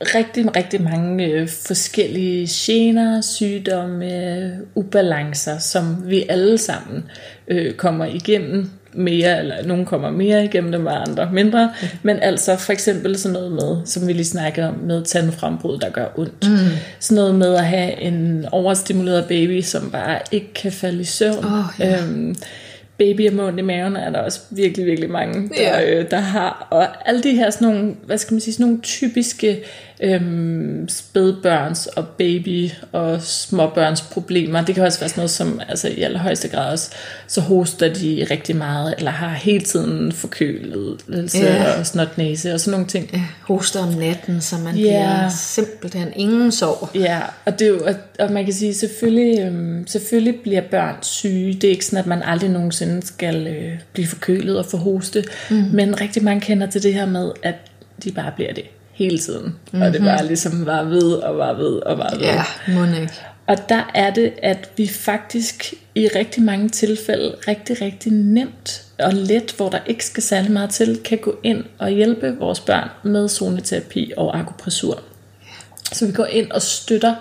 rigtig, 0.00 0.56
rigtig 0.56 0.82
mange 0.82 1.24
øh, 1.24 1.48
forskellige 1.48 2.48
gener, 2.50 3.20
sygdomme, 3.20 4.26
øh, 4.36 4.50
ubalancer, 4.74 5.58
som 5.58 6.08
vi 6.08 6.26
alle 6.28 6.58
sammen 6.58 7.04
øh, 7.48 7.74
kommer 7.74 8.04
igennem 8.04 8.70
mere, 8.94 9.38
eller 9.38 9.66
nogen 9.66 9.84
kommer 9.84 10.10
mere 10.10 10.44
igennem 10.44 10.72
dem, 10.72 10.86
og 10.86 11.02
andre 11.08 11.28
mindre. 11.32 11.72
Mm. 11.82 11.88
Men 12.02 12.18
altså 12.22 12.56
for 12.56 12.72
eksempel 12.72 13.18
sådan 13.18 13.32
noget 13.32 13.52
med, 13.52 13.86
som 13.86 14.08
vi 14.08 14.12
lige 14.12 14.24
snakkede 14.24 14.68
om, 14.68 14.74
med 14.74 15.04
tandfrembrud, 15.04 15.78
der 15.78 15.90
gør 15.90 16.06
ondt. 16.16 16.48
Mm. 16.48 16.56
Sådan 17.00 17.22
noget 17.22 17.34
med 17.34 17.54
at 17.54 17.66
have 17.66 18.00
en 18.00 18.46
overstimuleret 18.52 19.24
baby, 19.24 19.60
som 19.60 19.90
bare 19.90 20.18
ikke 20.32 20.54
kan 20.54 20.72
falde 20.72 21.00
i 21.00 21.04
søvn. 21.04 21.44
Oh, 21.44 21.64
yeah. 21.80 22.08
øhm, 22.08 22.36
baby 22.98 23.28
og 23.28 23.34
mund 23.34 23.58
i 23.58 23.62
maven 23.62 23.96
er 23.96 24.10
der 24.10 24.18
også 24.18 24.40
virkelig, 24.50 24.86
virkelig 24.86 25.10
mange, 25.10 25.48
der, 25.48 25.80
yeah. 25.82 25.98
øh, 25.98 26.10
der 26.10 26.20
har. 26.20 26.66
Og 26.70 27.08
alle 27.08 27.22
de 27.22 27.34
her 27.34 27.50
sådan 27.50 27.68
nogle, 27.68 27.94
hvad 28.06 28.18
skal 28.18 28.34
man 28.34 28.40
sige, 28.40 28.54
sådan 28.54 28.66
nogle 28.66 28.82
typiske 28.82 29.62
øhm, 30.02 30.88
spædbørns 30.88 31.86
og 31.86 32.08
baby 32.08 32.70
og 32.92 33.22
småbørns 33.22 34.00
problemer. 34.00 34.64
Det 34.64 34.74
kan 34.74 34.84
også 34.84 35.00
være 35.00 35.08
sådan 35.08 35.20
noget 35.20 35.30
som 35.30 35.60
altså 35.68 35.88
i 35.88 36.02
allerhøjeste 36.02 36.48
grad 36.48 36.72
også, 36.72 36.90
så 37.26 37.40
hoster 37.40 37.94
de 37.94 38.26
rigtig 38.30 38.56
meget, 38.56 38.94
eller 38.98 39.10
har 39.10 39.34
hele 39.34 39.64
tiden 39.64 40.12
forkølet 40.12 41.00
yeah. 41.36 41.78
og 41.78 41.86
snotnæse 41.86 42.54
og 42.54 42.60
sådan 42.60 42.70
nogle 42.70 42.86
ting. 42.86 43.10
Ja, 43.12 43.22
hoster 43.40 43.80
om 43.80 43.88
natten, 43.88 44.40
så 44.40 44.56
man 44.56 44.74
yeah. 44.74 44.74
bliver 44.74 45.28
simpelthen 45.28 46.08
ingen 46.16 46.52
sov. 46.52 46.90
Ja, 46.94 47.20
og, 47.44 47.58
det 47.58 47.66
er 47.66 47.70
jo, 47.70 47.80
og, 47.86 47.94
og 48.18 48.32
man 48.32 48.44
kan 48.44 48.54
sige, 48.54 48.74
selvfølgelig, 48.74 49.40
øhm, 49.40 49.86
selvfølgelig 49.86 50.40
bliver 50.42 50.62
børn 50.70 50.94
syge. 51.02 51.54
Det 51.54 51.64
er 51.64 51.70
ikke 51.70 51.84
sådan, 51.84 51.98
at 51.98 52.06
man 52.06 52.22
aldrig 52.22 52.50
nogensinde 52.50 52.81
skal 53.02 53.46
øh, 53.46 53.78
blive 53.92 54.06
forkølet 54.06 54.58
og 54.58 54.66
få 54.66 54.76
hoste. 54.76 55.24
Mm. 55.50 55.56
Men 55.56 56.00
rigtig 56.00 56.24
mange 56.24 56.40
kender 56.40 56.66
til 56.66 56.82
det 56.82 56.94
her 56.94 57.06
med, 57.06 57.32
at 57.42 57.54
de 58.04 58.12
bare 58.12 58.32
bliver 58.36 58.52
det 58.52 58.64
hele 58.92 59.18
tiden. 59.18 59.44
Mm-hmm. 59.44 59.82
Og 59.82 59.92
det 59.92 60.00
mhm. 60.00 60.26
ligesom 60.26 60.66
var 60.66 60.82
ved 60.82 61.12
og 61.12 61.38
var 61.38 61.52
ved 61.52 61.72
og 61.86 61.98
var 61.98 62.14
ved. 62.14 62.20
Ja, 62.20 62.42
må 62.68 62.84
ikke. 62.84 63.12
Og 63.46 63.68
der 63.68 63.90
er 63.94 64.10
det, 64.10 64.32
at 64.42 64.70
vi 64.76 64.88
faktisk 64.88 65.74
i 65.94 66.08
rigtig 66.16 66.42
mange 66.42 66.68
tilfælde 66.68 67.34
rigtig, 67.48 67.82
rigtig 67.82 68.12
nemt 68.12 68.84
og 68.98 69.12
let, 69.12 69.54
hvor 69.56 69.68
der 69.68 69.78
ikke 69.86 70.04
skal 70.04 70.22
særlig 70.22 70.50
meget 70.50 70.70
til, 70.70 71.00
kan 71.04 71.18
gå 71.18 71.38
ind 71.42 71.64
og 71.78 71.90
hjælpe 71.90 72.36
vores 72.38 72.60
børn 72.60 72.88
med 73.02 73.28
zoneterapi 73.28 74.12
og 74.16 74.38
akupressur. 74.38 75.02
Så 75.92 76.06
vi 76.06 76.12
går 76.12 76.26
ind 76.26 76.50
og 76.50 76.62
støtter 76.62 77.14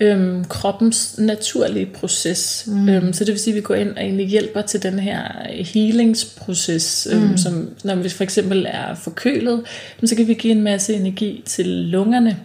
øhm, 0.00 0.44
kroppens 0.44 1.18
naturlige 1.18 1.86
proces. 1.86 2.64
Mm. 2.66 2.88
Øhm, 2.88 3.12
så 3.12 3.24
det 3.24 3.32
vil 3.32 3.40
sige, 3.40 3.52
at 3.52 3.56
vi 3.56 3.60
går 3.60 3.74
ind 3.74 3.90
og 3.90 4.02
egentlig 4.02 4.26
hjælper 4.26 4.60
til 4.60 4.82
den 4.82 4.98
her 4.98 5.22
healingsproces, 5.64 7.08
øhm, 7.12 7.22
mm. 7.22 7.36
som 7.36 7.70
når 7.84 7.94
vi 7.94 8.08
for 8.08 8.24
eksempel 8.24 8.66
er 8.70 8.94
forkølet, 8.94 9.62
så 10.04 10.16
kan 10.16 10.28
vi 10.28 10.34
give 10.34 10.52
en 10.52 10.62
masse 10.62 10.94
energi 10.94 11.42
til 11.46 11.66
lungerne, 11.66 12.36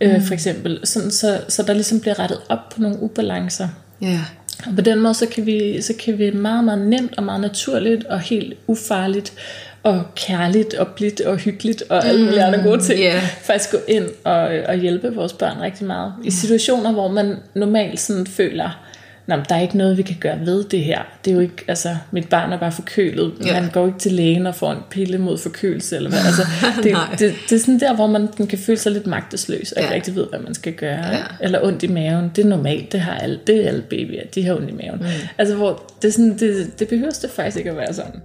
øh, 0.00 0.14
mm. 0.14 0.22
for 0.22 0.34
eksempel, 0.34 0.80
sådan, 0.84 1.10
så, 1.10 1.40
så 1.48 1.62
der 1.62 1.72
ligesom 1.72 2.00
bliver 2.00 2.18
rettet 2.18 2.40
op 2.48 2.68
på 2.68 2.80
nogle 2.80 3.02
ubalancer. 3.02 3.68
Yeah. 4.02 4.20
Og 4.66 4.74
på 4.74 4.80
den 4.80 5.00
måde, 5.00 5.14
så 5.14 5.26
kan, 5.26 5.46
vi, 5.46 5.82
så 5.82 5.94
kan 6.04 6.18
vi 6.18 6.30
meget, 6.30 6.64
meget 6.64 6.88
nemt 6.88 7.14
og 7.16 7.24
meget 7.24 7.40
naturligt 7.40 8.04
og 8.04 8.20
helt 8.20 8.54
ufarligt 8.66 9.32
og 9.82 10.04
kærligt 10.16 10.74
og 10.74 10.88
blidt 10.88 11.20
og 11.20 11.36
hyggeligt 11.36 11.82
og 11.90 12.06
alle 12.06 12.24
mulige 12.24 12.44
andre 12.44 12.62
gode 12.62 12.82
ting, 12.82 13.00
yeah. 13.00 13.22
faktisk 13.22 13.70
gå 13.70 13.78
ind 13.88 14.06
og, 14.24 14.40
og 14.68 14.76
hjælpe 14.76 15.14
vores 15.14 15.32
børn 15.32 15.60
rigtig 15.60 15.86
meget. 15.86 16.12
I 16.24 16.30
situationer, 16.30 16.92
hvor 16.92 17.08
man 17.08 17.36
normalt 17.54 18.00
sådan 18.00 18.26
føler, 18.26 18.84
at 19.28 19.48
der 19.48 19.54
er 19.54 19.60
ikke 19.60 19.78
noget, 19.78 19.96
vi 19.96 20.02
kan 20.02 20.16
gøre 20.20 20.40
ved 20.46 20.64
det 20.64 20.80
her. 20.80 21.02
Det 21.24 21.30
er 21.30 21.34
jo 21.34 21.40
ikke, 21.40 21.64
altså, 21.68 21.96
mit 22.10 22.28
barn 22.28 22.52
er 22.52 22.58
bare 22.58 22.72
forkølet. 22.72 23.32
Yeah. 23.46 23.62
Man 23.62 23.70
går 23.70 23.86
ikke 23.86 23.98
til 23.98 24.12
lægen 24.12 24.46
og 24.46 24.54
får 24.54 24.72
en 24.72 24.78
pille 24.90 25.18
mod 25.18 25.38
forkølelse, 25.38 25.96
eller 25.96 26.10
hvad. 26.10 26.18
Altså, 26.26 26.42
det, 26.82 26.96
det, 27.18 27.34
det, 27.50 27.56
er 27.56 27.60
sådan 27.60 27.80
der, 27.80 27.94
hvor 27.94 28.06
man 28.06 28.28
kan 28.48 28.58
føle 28.58 28.78
sig 28.78 28.92
lidt 28.92 29.06
magtesløs, 29.06 29.72
og 29.72 29.82
yeah. 29.82 29.84
ikke 29.84 29.94
rigtig 29.94 30.14
ved, 30.14 30.26
hvad 30.30 30.40
man 30.40 30.54
skal 30.54 30.72
gøre. 30.72 30.98
Yeah. 30.98 31.18
Eller 31.40 31.64
ondt 31.64 31.82
i 31.82 31.86
maven. 31.86 32.30
Det 32.36 32.44
er 32.44 32.48
normalt, 32.48 32.92
det 32.92 33.00
har 33.00 33.18
alle, 33.18 33.38
det 33.46 33.64
er 33.64 33.68
alle 33.68 33.82
babyer, 33.82 34.22
de 34.34 34.46
har 34.46 34.54
ondt 34.54 34.70
i 34.70 34.72
maven. 34.72 34.98
Mm. 35.00 35.06
Altså, 35.38 35.54
hvor 35.54 35.82
det, 36.02 36.08
er 36.08 36.12
sådan, 36.12 36.38
det, 36.38 36.78
det 36.78 36.88
behøver 36.88 37.18
det 37.22 37.30
faktisk 37.30 37.56
ikke 37.56 37.70
at 37.70 37.76
være 37.76 37.94
sådan. 37.94 38.20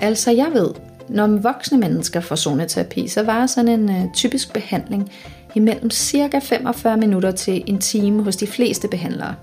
Altså, 0.00 0.30
jeg 0.30 0.46
ved, 0.54 0.70
når 1.08 1.26
voksne 1.26 1.78
mennesker 1.78 2.20
får 2.20 2.36
zoneterapi, 2.36 3.08
så 3.08 3.22
var 3.22 3.46
sådan 3.46 3.80
en 3.80 3.90
øh, 3.90 4.12
typisk 4.14 4.52
behandling 4.52 5.12
imellem 5.54 5.90
cirka 5.90 6.38
45 6.38 6.96
minutter 6.96 7.30
til 7.30 7.64
en 7.66 7.78
time 7.78 8.22
hos 8.22 8.36
de 8.36 8.46
fleste 8.46 8.88
behandlere. 8.88 9.34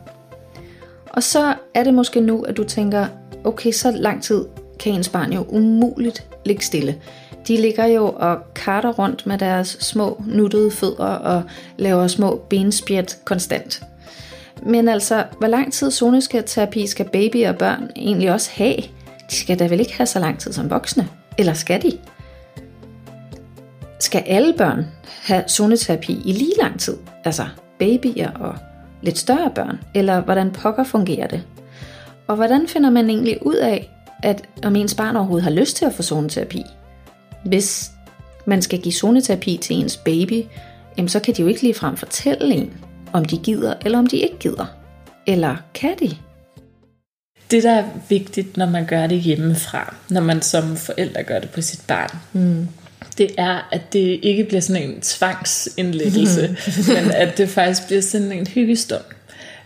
Og 1.10 1.24
så 1.24 1.54
er 1.74 1.84
det 1.84 1.94
måske 1.94 2.22
nu, 2.22 2.42
at 2.42 2.58
du 2.58 2.64
tænker, 2.64 3.06
okay, 3.44 3.72
så 3.72 3.92
lang 3.92 4.24
tid 4.24 4.46
kan 4.80 4.94
ens 4.94 5.10
barn 5.10 5.34
jo 5.34 5.46
umuligt 5.50 6.28
ligge 6.46 6.66
stille. 6.66 6.96
De 7.48 7.58
ligger 7.58 7.86
jo 7.86 8.14
og 8.16 8.38
karter 8.56 8.92
rundt 8.92 9.28
med 9.28 9.38
deres 9.38 9.68
små 9.68 10.24
nuttede 10.28 10.72
fødder 10.72 11.06
og 11.06 11.44
laver 11.78 12.08
små 12.08 12.42
benspjæt 12.50 13.18
konstant. 13.26 13.84
Men 14.66 14.88
altså, 14.88 15.24
hvor 15.38 15.48
lang 15.48 15.74
tid 15.74 15.92
zoneterapi 15.92 16.88
skal 16.88 17.10
baby 17.10 17.46
og 17.46 17.56
børn 17.58 17.90
egentlig 17.96 18.32
også 18.32 18.50
have? 18.54 18.78
De 19.30 19.36
skal 19.36 19.60
da 19.60 19.68
vel 19.68 19.80
ikke 19.80 19.98
have 19.98 20.08
så 20.08 20.20
lang 20.20 20.40
tid 20.40 20.54
som 20.54 20.70
voksne? 20.70 21.08
Eller 21.38 21.54
skal 21.54 21.82
de? 21.82 21.98
Skal 24.00 24.24
alle 24.26 24.54
børn 24.58 24.86
have 25.24 25.44
zoneterapi 25.50 26.22
i 26.26 26.32
lige 26.32 26.54
lang 26.62 26.80
tid? 26.80 26.98
Altså 27.24 27.46
babyer 27.80 28.32
og 28.32 28.56
lidt 29.02 29.18
større 29.18 29.52
børn? 29.56 29.80
Eller 29.94 30.22
hvordan 30.22 30.52
pokker 30.52 30.84
fungerer 30.84 31.28
det? 31.28 31.44
Og 32.28 32.36
hvordan 32.36 32.68
finder 32.68 32.90
man 32.90 33.10
egentlig 33.10 33.46
ud 33.46 33.56
af, 33.56 33.92
at 34.24 34.42
om 34.66 34.76
ens 34.76 34.96
barn 34.96 35.16
overhovedet 35.16 35.44
har 35.44 35.52
lyst 35.52 35.78
til 35.78 35.86
at 35.86 35.94
få 35.94 36.04
zoneterapi? 36.04 36.64
Hvis 37.46 37.92
man 38.46 38.62
skal 38.62 38.82
give 38.82 38.94
zoneterapi 38.94 39.58
til 39.58 39.76
ens 39.76 39.98
baby, 39.98 40.44
jamen 40.98 41.10
så 41.10 41.20
kan 41.20 41.34
de 41.34 41.42
jo 41.42 41.48
ikke 41.48 41.62
ligefrem 41.62 41.98
fortælle 41.98 42.56
en, 42.56 42.74
om 43.14 43.26
de 43.26 43.38
gider 43.38 43.74
eller 43.86 44.00
om 44.00 44.08
de 44.08 44.18
ikke 44.18 44.38
gider. 44.38 44.66
Eller 45.28 45.56
kan 45.74 45.96
de? 46.00 46.18
Det, 47.52 47.64
der 47.64 47.72
er 47.72 47.84
vigtigt, 48.10 48.58
når 48.58 48.66
man 48.66 48.86
gør 48.86 49.08
det 49.08 49.20
hjemmefra, 49.20 49.96
når 50.10 50.22
man 50.22 50.42
som 50.42 50.78
forældre 50.78 51.24
gør 51.24 51.40
det 51.40 51.50
på 51.50 51.62
sit 51.62 51.82
barn, 51.88 52.20
mm. 52.34 52.68
det 53.18 53.32
er, 53.38 53.68
at 53.72 53.94
det 53.94 54.20
ikke 54.24 54.44
bliver 54.44 54.62
sådan 54.62 54.84
en 54.84 55.02
tvangsindlæggelse, 55.02 56.48
mm. 56.48 56.94
men 56.96 57.12
at 57.12 57.38
det 57.38 57.50
faktisk 57.50 57.86
bliver 57.86 58.02
sådan 58.02 58.32
en 58.32 58.48
hyggestund. 58.48 59.04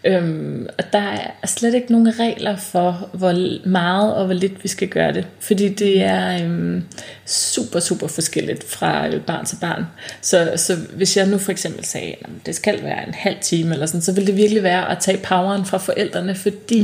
Øhm, 0.03 0.67
og 0.77 0.83
der 0.93 1.17
er 1.41 1.47
slet 1.47 1.73
ikke 1.73 1.91
nogen 1.91 2.19
regler 2.19 2.55
for, 2.55 3.09
hvor 3.13 3.67
meget 3.67 4.15
og 4.15 4.25
hvor 4.25 4.33
lidt 4.33 4.63
vi 4.63 4.67
skal 4.67 4.87
gøre 4.87 5.13
det. 5.13 5.27
Fordi 5.39 5.69
det 5.69 6.03
er 6.03 6.43
øhm, 6.43 6.83
super, 7.25 7.79
super 7.79 8.07
forskelligt 8.07 8.63
fra 8.63 9.07
øh, 9.07 9.21
barn 9.21 9.45
til 9.45 9.57
barn. 9.61 9.85
Så, 10.21 10.53
så 10.55 10.75
hvis 10.93 11.17
jeg 11.17 11.27
nu 11.27 11.37
for 11.37 11.51
eksempel 11.51 11.85
sagde, 11.85 12.15
at 12.21 12.29
det 12.45 12.55
skal 12.55 12.83
være 12.83 13.07
en 13.07 13.13
halv 13.13 13.37
time, 13.41 13.73
eller 13.73 13.85
sådan, 13.85 14.01
så 14.01 14.11
vil 14.11 14.27
det 14.27 14.37
virkelig 14.37 14.63
være 14.63 14.91
at 14.91 14.97
tage 14.99 15.17
poweren 15.17 15.65
fra 15.65 15.77
forældrene, 15.77 16.35
fordi 16.35 16.81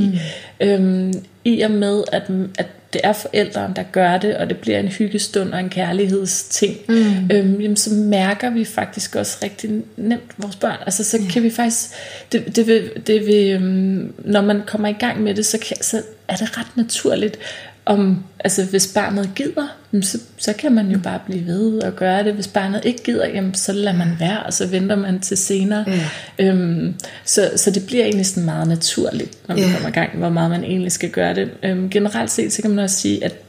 mm. 0.60 0.68
øhm, 0.68 1.14
i 1.44 1.62
og 1.62 1.72
med, 1.72 2.04
at, 2.12 2.24
at 2.58 2.68
det 2.96 3.02
er 3.04 3.14
forældrene, 3.14 3.74
der 3.76 3.84
gør 3.84 4.18
det, 4.18 4.38
og 4.38 4.50
det 4.50 4.58
bliver 4.58 4.80
en 4.80 4.88
hyggestund 4.88 5.54
og 5.54 5.60
en 5.60 5.70
kærlighedsting, 5.70 6.78
mm. 6.88 7.30
øhm, 7.32 7.62
jamen, 7.62 7.78
så 7.78 7.94
mærker 7.94 8.50
vi 8.50 8.66
faktisk 8.66 9.16
også 9.16 9.38
rigtig 9.44 9.84
nemt 9.98 10.32
vores 10.38 10.56
børn. 10.56 10.78
Altså 10.86 11.04
så 11.04 11.20
kan 11.30 11.44
vi 11.44 11.50
faktisk, 11.50 11.90
det, 12.32 12.56
det 12.56 12.68
vil, 12.68 12.90
det 13.08 13.26
vil, 13.26 13.52
øhm, 13.52 14.14
når 14.18 14.42
man 14.42 14.62
kommer 14.68 14.88
i 14.88 14.96
gang 15.00 15.24
med 15.24 15.36
det, 15.36 15.46
så, 15.46 15.58
kan, 15.58 15.78
så 15.82 16.02
er 16.28 16.36
det 16.36 16.58
ret 16.58 16.78
naturligt 16.78 17.40
om, 17.86 18.24
altså 18.40 18.66
hvis 18.66 18.88
barnet 18.94 19.30
gider, 19.36 19.68
så, 20.02 20.20
så 20.38 20.54
kan 20.54 20.72
man 20.72 20.92
jo 20.92 21.00
bare 21.00 21.20
blive 21.26 21.46
ved 21.46 21.84
og 21.84 21.96
gøre 21.96 22.24
det. 22.24 22.34
Hvis 22.34 22.48
barnet 22.48 22.86
ikke 22.86 23.04
gider, 23.04 23.28
jamen, 23.28 23.54
så 23.54 23.74
lader 23.74 23.98
man 23.98 24.16
være, 24.20 24.44
og 24.44 24.54
så 24.54 24.68
venter 24.68 24.96
man 24.96 25.20
til 25.20 25.38
senere. 25.38 25.86
Ja. 25.88 26.10
Øhm, 26.40 26.94
så, 27.26 27.52
så 27.56 27.72
det 27.72 27.86
bliver 27.86 28.04
egentlig 28.04 28.26
sådan 28.26 28.46
meget 28.46 28.68
naturligt, 28.68 29.48
når 29.48 29.56
man 29.56 29.66
ja. 29.66 29.74
kommer 29.74 29.90
i 29.90 29.92
gang, 29.92 30.18
hvor 30.18 30.30
meget 30.30 30.50
man 30.52 30.64
egentlig 30.64 30.92
skal 30.92 31.10
gøre 31.10 31.36
det. 31.36 31.50
Øhm, 31.64 31.90
generelt 31.90 32.32
set, 32.32 32.54
så 32.54 32.62
kan 32.62 32.72
man 32.72 32.80
også 32.80 32.96
sige, 32.96 33.24
at 33.24 33.45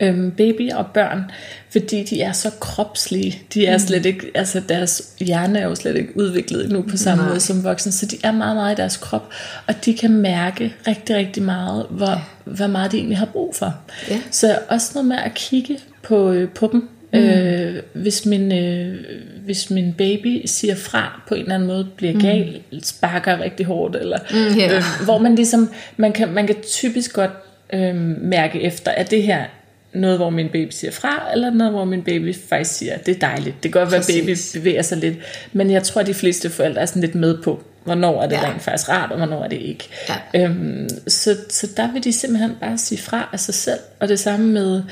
øhm, 0.00 0.30
baby 0.30 0.70
og 0.70 0.86
børn, 0.94 1.30
fordi 1.70 2.04
de 2.04 2.20
er 2.20 2.32
så 2.32 2.50
kropslige. 2.60 3.42
De 3.54 3.66
er 3.66 3.76
mm. 3.76 3.78
slet 3.78 4.06
ikke, 4.06 4.30
altså 4.34 4.62
deres 4.68 5.14
hjerne 5.20 5.58
er 5.58 5.64
jo 5.64 5.74
slet 5.74 5.96
ikke 5.96 6.16
udviklet 6.16 6.72
nu 6.72 6.82
på 6.82 6.96
samme 6.96 7.22
Nej. 7.22 7.30
måde 7.30 7.40
som 7.40 7.64
voksne, 7.64 7.92
så 7.92 8.06
de 8.06 8.16
er 8.24 8.32
meget, 8.32 8.56
meget 8.56 8.78
i 8.78 8.80
deres 8.80 8.96
krop, 8.96 9.30
og 9.66 9.74
de 9.84 9.94
kan 9.94 10.10
mærke 10.10 10.74
rigtig, 10.86 11.16
rigtig 11.16 11.42
meget, 11.42 11.86
hvor, 11.90 12.10
ja. 12.10 12.18
hvor 12.44 12.66
meget 12.66 12.92
de 12.92 12.96
egentlig 12.96 13.18
har 13.18 13.26
brug 13.26 13.54
for. 13.54 13.74
Ja. 14.10 14.20
Så 14.30 14.58
også 14.68 14.90
noget 14.94 15.08
med 15.08 15.16
at 15.16 15.34
kigge 15.34 15.78
på, 16.02 16.32
øh, 16.32 16.48
på 16.48 16.68
dem, 16.72 16.88
Mm. 17.12 17.18
Øh, 17.18 17.82
hvis, 17.92 18.26
min, 18.26 18.52
øh, 18.52 18.96
hvis 19.44 19.70
min 19.70 19.94
baby 19.98 20.42
siger 20.46 20.74
fra 20.74 21.22
på 21.28 21.34
en 21.34 21.40
eller 21.40 21.54
anden 21.54 21.68
måde, 21.68 21.86
bliver 21.96 22.12
mm. 22.12 22.20
gal, 22.20 22.62
sparker 22.82 23.40
rigtig 23.40 23.66
hårdt, 23.66 23.96
eller 23.96 24.18
mm, 24.30 24.60
yeah. 24.60 24.76
øh, 24.76 24.82
hvor 25.04 25.18
man 25.18 25.34
ligesom, 25.34 25.70
man 25.96 26.12
kan, 26.12 26.28
man 26.28 26.46
kan 26.46 26.56
typisk 26.62 27.12
godt 27.12 27.30
øh, 27.72 27.94
mærke 28.20 28.62
efter, 28.62 28.90
at 28.90 29.10
det 29.10 29.22
her 29.22 29.44
noget, 29.92 30.18
hvor 30.18 30.30
min 30.30 30.48
baby 30.48 30.70
siger 30.70 30.90
fra, 30.90 31.32
eller 31.32 31.50
noget, 31.50 31.72
hvor 31.72 31.84
min 31.84 32.02
baby 32.02 32.34
faktisk 32.48 32.76
siger, 32.76 32.98
det 32.98 33.16
er 33.16 33.18
dejligt. 33.18 33.62
Det 33.62 33.72
kan 33.72 33.80
godt 33.80 33.92
være, 33.92 34.00
at 34.00 34.10
baby 34.26 34.36
bevæger 34.54 34.82
sig 34.82 34.98
lidt, 34.98 35.14
men 35.52 35.70
jeg 35.70 35.82
tror, 35.82 36.00
at 36.00 36.06
de 36.06 36.14
fleste 36.14 36.50
forældre 36.50 36.80
er 36.80 36.86
sådan 36.86 37.02
lidt 37.02 37.14
med 37.14 37.42
på, 37.42 37.62
hvornår 37.84 38.22
er 38.22 38.26
det 38.26 38.36
ja. 38.36 38.50
rent 38.50 38.62
faktisk 38.62 38.88
rart, 38.88 39.10
og 39.10 39.16
hvornår 39.16 39.44
er 39.44 39.48
det 39.48 39.56
ikke. 39.56 39.88
Ja. 40.34 40.44
Øhm, 40.44 40.88
så, 41.08 41.36
så 41.48 41.68
der 41.76 41.92
vil 41.92 42.04
de 42.04 42.12
simpelthen 42.12 42.50
bare 42.60 42.78
sige 42.78 42.98
fra 42.98 43.28
af 43.32 43.40
sig 43.40 43.54
selv, 43.54 43.80
og 44.00 44.08
det 44.08 44.18
samme 44.18 44.46
med, 44.46 44.82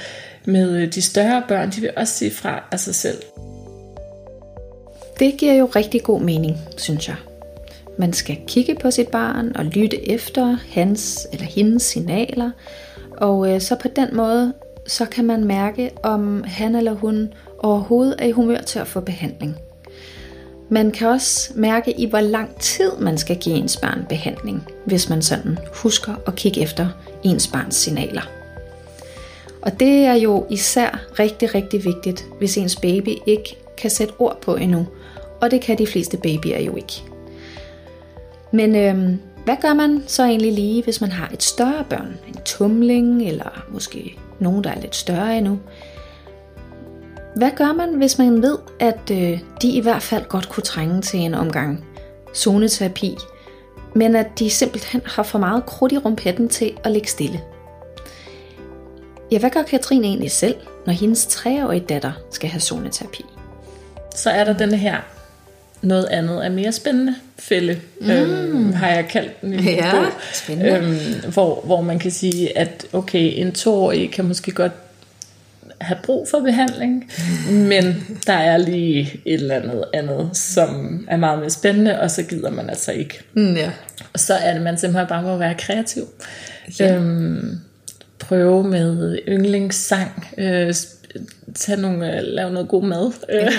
med 0.44 0.86
de 0.86 1.02
større 1.02 1.42
børn, 1.48 1.70
de 1.70 1.80
vil 1.80 1.90
også 1.96 2.14
sige 2.14 2.30
fra 2.30 2.64
af 2.72 2.80
sig 2.80 2.94
selv. 2.94 3.18
Det 5.18 5.36
giver 5.38 5.54
jo 5.54 5.66
rigtig 5.76 6.02
god 6.02 6.20
mening, 6.20 6.56
synes 6.76 7.08
jeg. 7.08 7.16
Man 7.98 8.12
skal 8.12 8.36
kigge 8.46 8.74
på 8.74 8.90
sit 8.90 9.08
barn 9.08 9.52
og 9.54 9.64
lytte 9.64 10.10
efter 10.10 10.58
hans 10.70 11.26
eller 11.32 11.46
hendes 11.46 11.82
signaler, 11.82 12.50
og 13.16 13.54
øh, 13.54 13.60
så 13.60 13.76
på 13.76 13.88
den 13.96 14.16
måde 14.16 14.52
så 14.88 15.04
kan 15.04 15.24
man 15.24 15.44
mærke, 15.44 15.90
om 16.02 16.44
han 16.46 16.74
eller 16.74 16.92
hun 16.92 17.32
overhovedet 17.58 18.16
er 18.18 18.26
i 18.26 18.30
humør 18.30 18.60
til 18.60 18.78
at 18.78 18.86
få 18.86 19.00
behandling. 19.00 19.56
Man 20.68 20.90
kan 20.90 21.08
også 21.08 21.52
mærke, 21.54 22.00
i 22.00 22.06
hvor 22.06 22.20
lang 22.20 22.60
tid 22.60 22.92
man 22.98 23.18
skal 23.18 23.36
give 23.36 23.56
ens 23.56 23.76
barn 23.76 24.06
behandling, 24.08 24.68
hvis 24.84 25.08
man 25.08 25.22
sådan 25.22 25.58
husker 25.74 26.14
at 26.26 26.36
kigge 26.36 26.60
efter 26.60 26.88
ens 27.22 27.48
barns 27.48 27.74
signaler. 27.74 28.22
Og 29.62 29.80
det 29.80 30.04
er 30.04 30.14
jo 30.14 30.46
især 30.50 31.00
rigtig, 31.18 31.54
rigtig 31.54 31.84
vigtigt, 31.84 32.26
hvis 32.38 32.58
ens 32.58 32.76
baby 32.76 33.16
ikke 33.26 33.56
kan 33.76 33.90
sætte 33.90 34.14
ord 34.18 34.40
på 34.40 34.56
endnu. 34.56 34.86
Og 35.40 35.50
det 35.50 35.60
kan 35.60 35.78
de 35.78 35.86
fleste 35.86 36.16
babyer 36.16 36.60
jo 36.60 36.76
ikke. 36.76 37.02
Men 38.52 38.76
øhm, 38.76 39.18
hvad 39.48 39.56
gør 39.62 39.74
man 39.74 40.04
så 40.06 40.24
egentlig 40.24 40.52
lige, 40.52 40.82
hvis 40.82 41.00
man 41.00 41.12
har 41.12 41.30
et 41.32 41.42
større 41.42 41.84
børn? 41.90 42.18
En 42.28 42.36
tumling, 42.44 43.28
eller 43.28 43.66
måske 43.70 44.18
nogen, 44.38 44.64
der 44.64 44.70
er 44.70 44.80
lidt 44.80 44.96
større 44.96 45.38
endnu. 45.38 45.58
Hvad 47.36 47.50
gør 47.56 47.72
man, 47.72 47.94
hvis 47.94 48.18
man 48.18 48.42
ved, 48.42 48.58
at 48.80 49.10
øh, 49.12 49.40
de 49.62 49.68
i 49.70 49.80
hvert 49.80 50.02
fald 50.02 50.24
godt 50.24 50.48
kunne 50.48 50.64
trænge 50.64 51.02
til 51.02 51.20
en 51.20 51.34
omgang 51.34 51.84
zoneterapi, 52.34 53.16
men 53.94 54.16
at 54.16 54.26
de 54.38 54.50
simpelthen 54.50 55.00
har 55.04 55.22
for 55.22 55.38
meget 55.38 55.66
krudt 55.66 55.92
i 55.92 55.98
rumpetten 55.98 56.48
til 56.48 56.78
at 56.84 56.92
ligge 56.92 57.08
stille? 57.08 57.40
Ja, 59.30 59.38
hvad 59.38 59.50
gør 59.50 59.62
Katrine 59.62 60.06
egentlig 60.06 60.30
selv, 60.30 60.56
når 60.86 60.92
hendes 60.92 61.26
treårige 61.26 61.84
datter 61.88 62.12
skal 62.30 62.50
have 62.50 62.60
zoneterapi? 62.60 63.24
Så 64.14 64.30
er 64.30 64.44
der 64.44 64.52
den 64.52 64.74
her 64.74 65.17
noget 65.82 66.06
andet 66.10 66.44
er 66.46 66.50
mere 66.50 66.72
spændende 66.72 67.14
fælde, 67.38 67.80
mm. 68.00 68.10
øhm, 68.10 68.72
har 68.72 68.88
jeg 68.88 69.08
kaldt 69.08 69.40
den 69.40 69.54
i 69.54 69.62
ja, 69.62 69.90
bog. 69.90 70.04
Spændende. 70.34 70.76
Øhm, 70.76 71.32
hvor, 71.32 71.62
hvor 71.64 71.80
man 71.80 71.98
kan 71.98 72.10
sige, 72.10 72.58
at 72.58 72.86
okay, 72.92 73.32
en 73.36 73.52
toårig 73.52 74.12
kan 74.12 74.24
måske 74.24 74.50
godt 74.50 74.72
have 75.80 75.98
brug 76.02 76.28
for 76.30 76.40
behandling, 76.40 77.10
men 77.50 77.84
der 78.26 78.32
er 78.32 78.56
lige 78.56 79.20
et 79.24 79.34
eller 79.34 79.54
andet 79.54 79.84
andet, 79.92 80.30
som 80.32 81.04
er 81.10 81.16
meget 81.16 81.38
mere 81.38 81.50
spændende, 81.50 82.00
og 82.00 82.10
så 82.10 82.22
gider 82.22 82.50
man 82.50 82.70
altså 82.70 82.92
ikke. 82.92 83.20
Mm, 83.34 83.54
ja. 83.54 83.70
Og 84.12 84.20
så 84.20 84.34
er 84.34 84.52
det, 84.52 84.62
man 84.62 84.78
simpelthen 84.78 85.08
bare 85.08 85.22
må 85.22 85.36
være 85.36 85.54
kreativ. 85.54 86.04
Ja. 86.80 86.94
Øhm, 86.94 87.60
prøve 88.18 88.64
med 88.64 89.18
yndlingssang, 89.28 90.28
øh, 90.38 90.74
tage 91.54 91.80
nogle, 91.80 92.06
uh, 92.06 92.34
lave 92.34 92.52
noget 92.52 92.68
god 92.68 92.82
mad, 92.82 93.06
uh, 93.06 93.52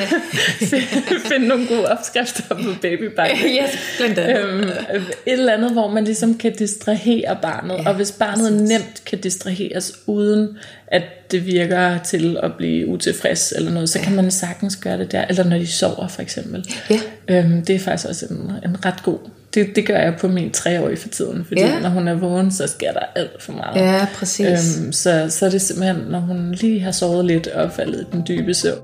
finde 1.31 1.47
nogle 1.47 1.67
gode 1.67 1.85
opskrifter 1.85 2.43
på 2.55 2.69
babybank. 2.81 3.31
yes, 3.61 3.79
blandt 3.97 4.19
andet. 4.19 4.53
Um, 4.53 5.01
et 5.25 5.33
eller 5.33 5.53
andet, 5.53 5.71
hvor 5.71 5.91
man 5.91 6.03
ligesom 6.03 6.37
kan 6.37 6.55
distrahere 6.55 7.37
barnet, 7.41 7.75
ja, 7.75 7.89
og 7.89 7.95
hvis 7.95 8.11
barnet 8.11 8.51
præcis. 8.51 8.69
nemt 8.69 9.01
kan 9.05 9.19
distraheres 9.19 9.93
uden 10.07 10.57
at 10.87 11.03
det 11.31 11.45
virker 11.45 11.97
til 11.97 12.37
at 12.43 12.51
blive 12.57 12.87
utilfreds 12.87 13.51
eller 13.51 13.71
noget, 13.71 13.89
så 13.89 13.99
ja. 13.99 14.05
kan 14.05 14.15
man 14.15 14.31
sagtens 14.31 14.75
gøre 14.75 14.97
det 14.97 15.11
der, 15.11 15.25
eller 15.29 15.43
når 15.43 15.57
de 15.57 15.67
sover 15.67 16.07
for 16.07 16.21
eksempel. 16.21 16.65
Ja. 16.89 17.39
Um, 17.39 17.61
det 17.61 17.75
er 17.75 17.79
faktisk 17.79 18.09
også 18.09 18.25
en, 18.25 18.51
en 18.69 18.85
ret 18.85 19.03
god 19.03 19.19
det, 19.53 19.75
det 19.75 19.87
gør 19.87 19.97
jeg 19.97 20.15
på 20.19 20.27
min 20.27 20.51
treårige 20.51 20.97
for 20.97 21.09
tiden, 21.09 21.45
fordi 21.45 21.61
ja. 21.61 21.79
når 21.79 21.89
hun 21.89 22.07
er 22.07 22.15
vågen, 22.15 22.51
så 22.51 22.67
sker 22.67 22.91
der 22.91 22.99
alt 23.15 23.43
for 23.43 23.51
meget. 23.51 23.75
Ja, 23.75 24.07
præcis. 24.15 24.77
Øhm, 24.79 24.91
så, 24.91 25.27
så 25.29 25.45
er 25.45 25.49
det 25.49 25.61
simpelthen, 25.61 25.95
når 26.09 26.19
hun 26.19 26.51
lige 26.51 26.79
har 26.79 26.91
sovet 26.91 27.25
lidt 27.25 27.47
og 27.47 27.71
faldet 27.71 28.01
i 28.01 28.05
den 28.11 28.23
dybe 28.27 28.53
søvn. 28.53 28.79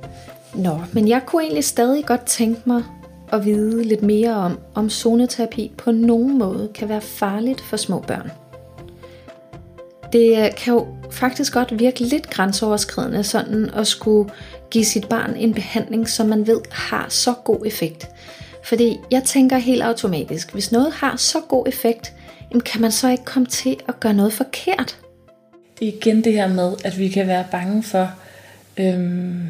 Nå, 0.53 0.81
men 0.93 1.07
jeg 1.07 1.21
kunne 1.25 1.43
egentlig 1.43 1.63
stadig 1.63 2.05
godt 2.05 2.25
tænke 2.25 2.61
mig 2.65 2.83
at 3.33 3.45
vide 3.45 3.83
lidt 3.83 4.01
mere 4.01 4.35
om, 4.35 4.59
om 4.73 4.89
zoneterapi 4.89 5.71
på 5.77 5.91
nogen 5.91 6.37
måde 6.37 6.69
kan 6.75 6.89
være 6.89 7.01
farligt 7.01 7.61
for 7.69 7.77
små 7.77 7.99
børn. 7.99 8.31
Det 10.13 10.55
kan 10.55 10.73
jo 10.73 10.87
faktisk 11.11 11.53
godt 11.53 11.79
virke 11.79 11.99
lidt 11.99 12.29
grænseoverskridende 12.29 13.23
sådan 13.23 13.69
at 13.75 13.87
skulle 13.87 14.29
give 14.71 14.85
sit 14.85 15.09
barn 15.09 15.35
en 15.35 15.53
behandling, 15.53 16.09
som 16.09 16.27
man 16.27 16.47
ved 16.47 16.61
har 16.71 17.05
så 17.09 17.33
god 17.33 17.65
effekt. 17.65 18.09
Fordi 18.65 18.99
jeg 19.11 19.23
tænker 19.23 19.57
helt 19.57 19.81
automatisk, 19.81 20.53
hvis 20.53 20.71
noget 20.71 20.93
har 20.93 21.15
så 21.17 21.39
god 21.39 21.67
effekt, 21.67 22.13
kan 22.65 22.81
man 22.81 22.91
så 22.91 23.09
ikke 23.09 23.25
komme 23.25 23.45
til 23.45 23.77
at 23.87 23.99
gøre 23.99 24.13
noget 24.13 24.33
forkert? 24.33 24.97
Det 25.79 25.87
er 25.87 25.91
igen 25.91 26.23
det 26.23 26.33
her 26.33 26.47
med, 26.47 26.73
at 26.83 26.99
vi 26.99 27.09
kan 27.09 27.27
være 27.27 27.45
bange 27.51 27.83
for, 27.83 28.11
øhm, 28.77 29.41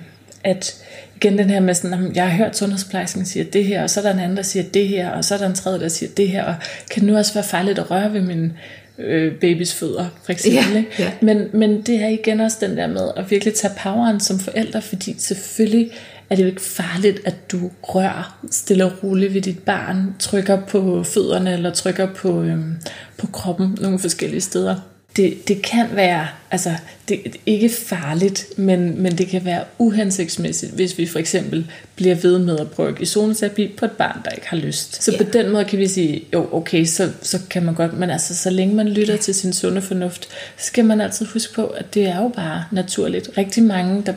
at 0.44 0.84
igen 1.16 1.38
den 1.38 1.50
her 1.50 1.60
med 1.60 1.74
sådan, 1.74 2.16
jeg 2.16 2.30
har 2.30 2.38
hørt 2.38 2.58
sundhedsplejersken 2.58 3.26
sige 3.26 3.44
det 3.44 3.66
her, 3.66 3.84
og 3.84 3.90
så 3.90 4.00
er 4.00 4.04
der 4.04 4.14
en 4.14 4.20
anden, 4.20 4.38
der 4.38 4.44
siger 4.44 4.64
det 4.74 4.88
her, 4.88 5.10
og 5.10 5.26
så 5.26 5.34
er 5.34 5.38
der 5.38 5.48
en 5.48 5.56
tredje, 5.56 5.80
der 5.80 5.88
siger 5.88 6.10
det 6.18 6.30
her, 6.30 6.44
og 6.44 6.56
kan 6.92 7.04
nu 7.04 7.18
også 7.18 7.34
være 7.34 7.44
farligt 7.44 7.80
at 7.80 7.92
røre 7.92 8.14
ved 8.14 8.22
min 8.22 8.54
øh, 8.98 9.34
babys 9.34 9.74
fødder, 9.74 10.08
for 10.24 10.32
eksempel. 10.32 10.86
Ja, 11.00 11.04
ja. 11.04 11.12
Men, 11.22 11.48
men 11.54 11.82
det 11.82 12.04
er 12.04 12.08
igen 12.08 12.40
også 12.40 12.58
den 12.62 12.78
der 12.78 12.88
med 12.88 13.12
at 13.18 13.32
virkelig 13.32 13.54
tage 13.54 13.74
poweren 13.78 14.20
som 14.20 14.40
forældre, 14.40 14.82
fordi 14.82 15.16
selvfølgelig 15.18 15.92
er 16.30 16.36
det 16.36 16.44
jo 16.44 16.48
ikke 16.48 16.62
farligt, 16.62 17.22
at 17.26 17.52
du 17.52 17.72
rører 17.84 18.40
stille 18.52 18.86
og 18.86 18.92
roligt 19.04 19.34
ved 19.34 19.42
dit 19.42 19.60
barn, 19.60 20.16
trykker 20.20 20.62
på 20.68 21.04
fødderne 21.04 21.54
eller 21.54 21.72
trykker 21.72 22.14
på, 22.14 22.42
øhm, 22.42 22.76
på 23.18 23.28
kroppen 23.28 23.78
nogle 23.82 24.00
forskellige 24.00 24.42
steder. 24.42 24.76
Det, 25.16 25.48
det 25.48 25.62
kan 25.62 25.86
være, 25.94 26.28
altså 26.52 26.72
det 27.10 27.20
er 27.26 27.32
ikke 27.46 27.70
farligt, 27.70 28.46
men, 28.58 29.02
men 29.02 29.18
det 29.18 29.28
kan 29.28 29.46
være 29.46 29.64
uhensigtsmæssigt, 29.78 30.72
hvis 30.72 30.98
vi 30.98 31.06
for 31.06 31.20
eksempel 31.20 31.72
bliver 31.96 32.16
ved 32.16 32.40
med 32.40 32.60
at 32.60 32.72
prøve 32.72 33.06
zoneterapi 33.06 33.74
på 33.78 33.86
et 33.86 33.92
barn, 33.92 34.22
der 34.26 34.32
ikke 34.32 34.48
har 34.50 34.58
lyst. 34.58 35.04
Så 35.04 35.12
ja. 35.12 35.18
på 35.18 35.24
den 35.34 35.52
måde 35.52 35.66
kan 35.66 35.80
vi 35.80 35.88
sige, 35.88 36.24
jo 36.34 36.50
okay, 36.52 36.86
så, 36.86 37.12
så 37.22 37.40
kan 37.50 37.66
man 37.66 37.76
godt, 37.76 37.94
men 37.94 38.10
altså 38.10 38.36
så 38.36 38.50
længe 38.50 38.76
man 38.76 38.88
lytter 38.88 39.18
til 39.18 39.36
sin 39.36 39.54
sunde 39.54 39.82
fornuft, 39.82 40.30
så 40.58 40.66
skal 40.66 40.86
man 40.86 41.02
altid 41.02 41.26
huske 41.26 41.54
på, 41.54 41.66
at 41.66 41.94
det 41.94 42.06
er 42.06 42.22
jo 42.22 42.28
bare 42.28 42.64
naturligt. 42.72 43.30
Rigtig 43.38 43.64
mange, 43.64 44.04
der 44.06 44.14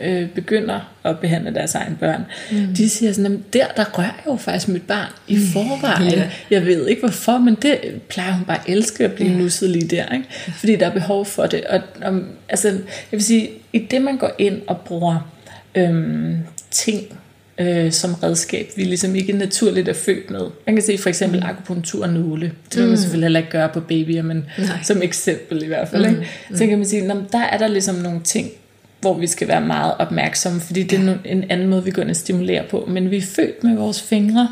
øh, 0.00 0.28
begynder 0.28 0.80
at 1.04 1.18
behandle 1.18 1.54
deres 1.54 1.74
egen 1.74 1.96
børn, 2.00 2.24
mm. 2.52 2.74
de 2.74 2.88
siger 2.88 3.12
sådan, 3.12 3.44
der, 3.52 3.66
der 3.76 3.84
rører 3.98 4.06
jeg 4.06 4.26
jo 4.26 4.36
faktisk 4.36 4.68
mit 4.68 4.82
barn 4.82 5.12
i 5.28 5.34
mm. 5.34 5.42
forvejen. 5.42 6.12
Yeah. 6.12 6.30
Jeg 6.50 6.66
ved 6.66 6.88
ikke 6.88 7.02
hvorfor, 7.02 7.38
men 7.38 7.54
det 7.54 7.78
plejer 8.08 8.32
hun 8.32 8.44
bare 8.44 8.58
at 8.58 8.74
elske 8.74 9.04
at 9.04 9.12
blive 9.12 9.30
yeah. 9.30 9.38
nusset 9.38 9.70
lige 9.70 9.88
der, 9.88 10.14
ikke? 10.14 10.26
fordi 10.52 10.76
der 10.76 10.86
er 10.86 10.92
behov 10.92 11.26
for 11.26 11.46
det. 11.46 11.64
Og, 11.64 11.80
og, 12.02 12.20
altså, 12.48 12.68
jeg 12.68 12.78
vil 13.10 13.24
sige, 13.24 13.50
i 13.72 13.78
det 13.78 14.02
man 14.02 14.16
går 14.16 14.30
ind 14.38 14.62
og 14.66 14.80
bruger 14.80 15.30
øhm, 15.74 16.36
ting 16.70 17.18
øh, 17.58 17.92
som 17.92 18.14
redskab, 18.14 18.70
vi 18.76 18.84
ligesom 18.84 19.14
ikke 19.14 19.32
naturligt 19.32 19.88
er 19.88 19.92
født 19.92 20.30
med. 20.30 20.40
Man 20.66 20.74
kan 20.74 20.84
se 20.84 20.98
for 20.98 21.08
eksempel 21.08 21.40
mm. 21.40 21.46
akupunktur 21.46 22.02
og 22.02 22.12
nåle. 22.12 22.52
Det 22.70 22.76
vil 22.76 22.82
man 22.82 22.90
mm. 22.90 22.96
selvfølgelig 22.96 23.24
heller 23.24 23.40
ikke 23.40 23.50
gøre 23.50 23.68
på 23.68 23.80
babyer, 23.80 24.22
men 24.22 24.44
Nej. 24.58 24.66
som 24.82 25.02
eksempel 25.02 25.62
i 25.62 25.66
hvert 25.66 25.88
fald. 25.88 26.06
Ikke? 26.06 26.28
Så 26.54 26.66
kan 26.66 26.78
man 26.78 26.86
sige, 26.86 27.08
der 27.32 27.38
er 27.38 27.58
der 27.58 27.68
ligesom 27.68 27.94
nogle 27.94 28.20
ting, 28.24 28.50
hvor 29.00 29.14
vi 29.14 29.26
skal 29.26 29.48
være 29.48 29.60
meget 29.60 29.94
opmærksomme, 29.98 30.60
fordi 30.60 30.82
det 30.82 30.98
er 30.98 31.14
en 31.24 31.44
anden 31.50 31.68
måde, 31.68 31.84
vi 31.84 31.90
går 31.90 32.02
ind 32.02 32.10
og 32.10 32.16
stimulerer 32.16 32.68
på. 32.68 32.84
Men 32.88 33.10
vi 33.10 33.16
er 33.16 33.22
født 33.22 33.64
med 33.64 33.76
vores 33.76 34.02
fingre, 34.02 34.48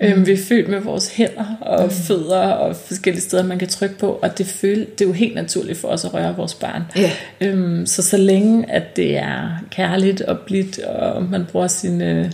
mm. 0.00 0.06
øhm, 0.06 0.26
vi 0.26 0.32
er 0.32 0.36
født 0.48 0.68
med 0.68 0.80
vores 0.80 1.08
hænder 1.08 1.56
og 1.60 1.84
mm. 1.84 1.90
fødder 1.90 2.38
og 2.38 2.76
forskellige 2.76 3.22
steder, 3.22 3.42
man 3.42 3.58
kan 3.58 3.68
trykke 3.68 3.98
på, 3.98 4.18
og 4.22 4.38
det, 4.38 4.46
føl, 4.46 4.78
det 4.80 5.00
er 5.00 5.06
jo 5.08 5.12
helt 5.12 5.34
naturligt 5.34 5.78
for 5.78 5.88
os 5.88 6.04
at 6.04 6.14
røre 6.14 6.36
vores 6.36 6.54
barn. 6.54 6.82
Yeah. 6.98 7.10
Øhm, 7.40 7.86
så 7.86 8.02
så 8.02 8.16
længe, 8.16 8.70
at 8.70 8.96
det 8.96 9.16
er 9.16 9.64
kærligt 9.70 10.20
og 10.20 10.38
blidt, 10.38 10.78
og 10.78 11.22
man 11.22 11.46
bruger 11.52 11.68
sin, 11.68 12.02
øh, 12.02 12.32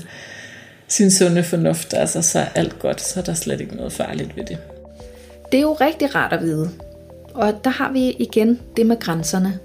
sin 0.88 1.10
sunde 1.10 1.42
fornuft, 1.42 1.94
altså 1.94 2.22
så 2.22 2.38
er 2.38 2.46
alt 2.54 2.78
godt, 2.78 3.00
så 3.00 3.20
er 3.20 3.24
der 3.24 3.34
slet 3.34 3.60
ikke 3.60 3.76
noget 3.76 3.92
farligt 3.92 4.36
ved 4.36 4.44
det. 4.44 4.58
Det 5.52 5.58
er 5.58 5.62
jo 5.62 5.72
rigtig 5.72 6.14
rart 6.14 6.32
at 6.32 6.42
vide. 6.42 6.70
Og 7.34 7.60
der 7.64 7.70
har 7.70 7.92
vi 7.92 8.10
igen 8.10 8.60
det 8.76 8.86
med 8.86 9.00
grænserne. 9.00 9.58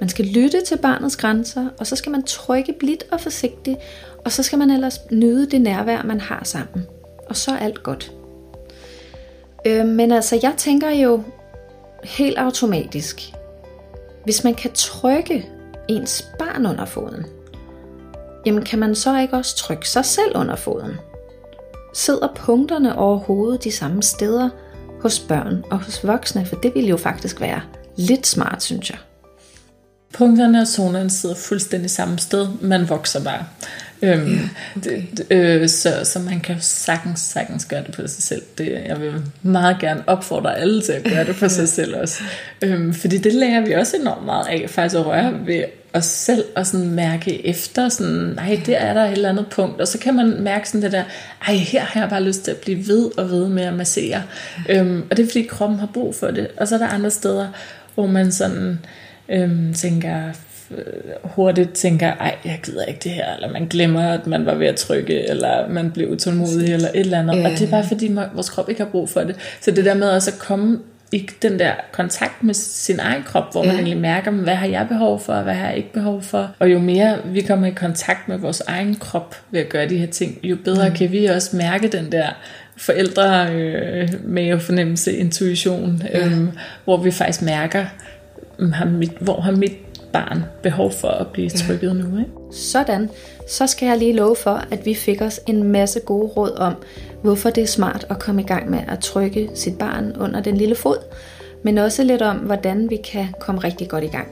Man 0.00 0.08
skal 0.08 0.24
lytte 0.24 0.64
til 0.64 0.78
barnets 0.78 1.16
grænser, 1.16 1.66
og 1.78 1.86
så 1.86 1.96
skal 1.96 2.12
man 2.12 2.22
trykke 2.22 2.72
blidt 2.78 3.04
og 3.12 3.20
forsigtigt, 3.20 3.78
og 4.24 4.32
så 4.32 4.42
skal 4.42 4.58
man 4.58 4.70
ellers 4.70 5.00
nyde 5.10 5.50
det 5.50 5.60
nærvær, 5.60 6.02
man 6.02 6.20
har 6.20 6.44
sammen. 6.44 6.86
Og 7.26 7.36
så 7.36 7.50
er 7.50 7.56
alt 7.56 7.82
godt. 7.82 8.12
Øh, 9.66 9.86
men 9.86 10.12
altså, 10.12 10.38
jeg 10.42 10.54
tænker 10.56 10.90
jo 10.90 11.22
helt 12.04 12.38
automatisk, 12.38 13.32
hvis 14.24 14.44
man 14.44 14.54
kan 14.54 14.70
trykke 14.74 15.48
ens 15.88 16.28
barn 16.38 16.66
under 16.66 16.84
foden, 16.84 17.26
jamen 18.46 18.64
kan 18.64 18.78
man 18.78 18.94
så 18.94 19.18
ikke 19.18 19.36
også 19.36 19.56
trykke 19.56 19.88
sig 19.88 20.04
selv 20.04 20.32
under 20.34 20.56
foden? 20.56 20.92
Sidder 21.94 22.28
punkterne 22.36 22.98
overhovedet 22.98 23.64
de 23.64 23.72
samme 23.72 24.02
steder 24.02 24.50
hos 25.00 25.20
børn 25.20 25.64
og 25.70 25.78
hos 25.78 26.06
voksne? 26.06 26.46
For 26.46 26.56
det 26.56 26.74
ville 26.74 26.90
jo 26.90 26.96
faktisk 26.96 27.40
være 27.40 27.60
lidt 27.96 28.26
smart, 28.26 28.62
synes 28.62 28.90
jeg. 28.90 28.98
Punkterne 30.12 30.60
og 30.60 30.66
zonerne 30.66 31.10
sidder 31.10 31.34
fuldstændig 31.34 31.90
samme 31.90 32.18
sted, 32.18 32.48
man 32.60 32.88
vokser 32.88 33.24
bare. 33.24 33.44
Øhm, 34.02 34.40
det, 34.84 35.26
øh, 35.30 35.68
så, 35.68 36.00
så 36.04 36.18
man 36.18 36.40
kan 36.40 36.56
sagtens, 36.60 37.20
sagtens 37.20 37.64
gøre 37.64 37.82
det 37.86 37.94
på 37.94 38.02
sig 38.02 38.22
selv. 38.22 38.42
Det, 38.58 38.82
jeg 38.86 39.00
vil 39.00 39.12
meget 39.42 39.76
gerne 39.80 40.02
opfordre 40.06 40.58
alle 40.58 40.82
til 40.82 40.92
at 40.92 41.04
gøre 41.04 41.24
det 41.24 41.36
for 41.36 41.48
sig 41.48 41.68
selv 41.68 41.96
også. 41.96 42.22
Øhm, 42.62 42.94
fordi 42.94 43.18
det 43.18 43.34
lærer 43.34 43.60
vi 43.66 43.72
også 43.72 43.96
enormt 43.96 44.24
meget 44.24 44.46
af, 44.46 44.70
faktisk 44.70 44.94
at 44.96 45.06
røre 45.06 45.46
ved 45.46 45.64
os 45.92 46.04
selv 46.04 46.44
og 46.56 46.66
sådan 46.66 46.90
mærke 46.90 47.46
efter, 47.46 47.88
sådan, 47.88 48.12
nej, 48.12 48.60
der 48.66 48.76
er 48.76 48.94
der 48.94 49.04
et 49.04 49.12
eller 49.12 49.28
andet 49.28 49.46
punkt, 49.50 49.80
og 49.80 49.88
så 49.88 49.98
kan 49.98 50.14
man 50.14 50.42
mærke 50.42 50.68
sådan 50.68 50.82
det 50.82 50.92
der, 50.92 51.04
ej, 51.46 51.54
her 51.54 51.80
har 51.80 52.00
jeg 52.00 52.10
bare 52.10 52.22
lyst 52.22 52.42
til 52.44 52.50
at 52.50 52.56
blive 52.56 52.88
ved 52.88 53.18
og 53.18 53.30
ved 53.30 53.48
med 53.48 53.62
at 53.62 53.74
massere. 53.74 54.22
Øhm, 54.68 55.02
og 55.10 55.16
det 55.16 55.22
er 55.22 55.26
fordi 55.26 55.42
kroppen 55.42 55.78
har 55.78 55.88
brug 55.94 56.14
for 56.14 56.26
det. 56.26 56.48
Og 56.56 56.68
så 56.68 56.74
er 56.74 56.78
der 56.78 56.86
andre 56.86 57.10
steder, 57.10 57.48
hvor 57.94 58.06
man 58.06 58.32
sådan 58.32 58.78
øhm, 59.30 59.74
tænker, 59.74 60.32
øh, 60.70 60.84
hurtigt 61.24 61.72
tænker, 61.72 62.12
ej, 62.12 62.36
jeg 62.44 62.60
gider 62.64 62.84
ikke 62.84 63.00
det 63.04 63.12
her, 63.12 63.34
eller 63.34 63.52
man 63.52 63.66
glemmer, 63.66 64.12
at 64.12 64.26
man 64.26 64.46
var 64.46 64.54
ved 64.54 64.66
at 64.66 64.76
trykke, 64.76 65.28
eller 65.28 65.68
man 65.68 65.90
blev 65.90 66.10
utålmodig, 66.10 66.72
eller 66.72 66.88
et 66.88 67.00
eller 67.00 67.18
andet. 67.18 67.34
Yeah. 67.36 67.44
Og 67.44 67.58
det 67.58 67.66
er 67.66 67.70
bare 67.70 67.84
fordi, 67.88 68.16
vores 68.34 68.50
krop 68.50 68.68
ikke 68.68 68.82
har 68.82 68.90
brug 68.90 69.08
for 69.08 69.20
det. 69.20 69.36
Så 69.60 69.70
det 69.70 69.84
der 69.84 69.94
med 69.94 70.10
også 70.10 70.30
at 70.30 70.38
komme 70.38 70.78
i 71.12 71.30
den 71.42 71.58
der 71.58 71.72
kontakt 71.92 72.42
med 72.42 72.54
sin 72.54 73.00
egen 73.00 73.22
krop, 73.22 73.52
hvor 73.52 73.62
man 73.64 73.74
egentlig 73.74 73.96
mærker, 73.96 74.30
hvad 74.30 74.54
har 74.54 74.66
jeg 74.66 74.86
behov 74.88 75.20
for, 75.20 75.32
og 75.32 75.42
hvad 75.42 75.54
har 75.54 75.68
jeg 75.68 75.76
ikke 75.76 75.92
behov 75.92 76.22
for. 76.22 76.50
Og 76.58 76.72
jo 76.72 76.78
mere 76.78 77.18
vi 77.24 77.40
kommer 77.40 77.66
i 77.66 77.70
kontakt 77.70 78.28
med 78.28 78.38
vores 78.38 78.60
egen 78.60 78.94
krop 78.94 79.36
ved 79.50 79.60
at 79.60 79.68
gøre 79.68 79.88
de 79.88 79.96
her 79.96 80.06
ting, 80.06 80.38
jo 80.42 80.56
bedre 80.64 80.88
mm. 80.88 80.94
kan 80.94 81.12
vi 81.12 81.26
også 81.26 81.56
mærke 81.56 81.88
den 81.88 82.12
der 82.12 82.26
forældre 82.76 83.52
øh, 83.52 84.08
med 84.24 84.60
fornemmelse, 84.60 85.16
intuition, 85.16 86.02
øh, 86.14 86.32
hvor 86.84 86.96
vi 86.96 87.10
faktisk 87.10 87.42
mærker, 87.42 87.84
har 88.68 88.84
mit, 88.84 89.12
hvor 89.20 89.40
har 89.40 89.52
mit 89.52 89.72
barn 90.12 90.44
behov 90.62 90.92
for 90.92 91.08
at 91.08 91.26
blive 91.26 91.50
trykket 91.50 91.88
ja. 91.88 91.92
nu. 91.92 92.18
Ikke? 92.18 92.30
Sådan. 92.52 93.10
Så 93.48 93.66
skal 93.66 93.86
jeg 93.86 93.98
lige 93.98 94.12
love 94.12 94.36
for, 94.36 94.64
at 94.70 94.86
vi 94.86 94.94
fik 94.94 95.22
os 95.22 95.40
en 95.46 95.62
masse 95.62 96.00
gode 96.00 96.26
råd 96.26 96.50
om, 96.50 96.74
hvorfor 97.22 97.50
det 97.50 97.62
er 97.62 97.66
smart 97.66 98.06
at 98.10 98.18
komme 98.18 98.42
i 98.42 98.44
gang 98.44 98.70
med 98.70 98.78
at 98.88 98.98
trykke 98.98 99.50
sit 99.54 99.78
barn 99.78 100.16
under 100.20 100.40
den 100.40 100.56
lille 100.56 100.74
fod, 100.74 100.96
men 101.62 101.78
også 101.78 102.04
lidt 102.04 102.22
om, 102.22 102.36
hvordan 102.36 102.90
vi 102.90 102.96
kan 102.96 103.26
komme 103.40 103.60
rigtig 103.60 103.88
godt 103.88 104.04
i 104.04 104.06
gang. 104.06 104.28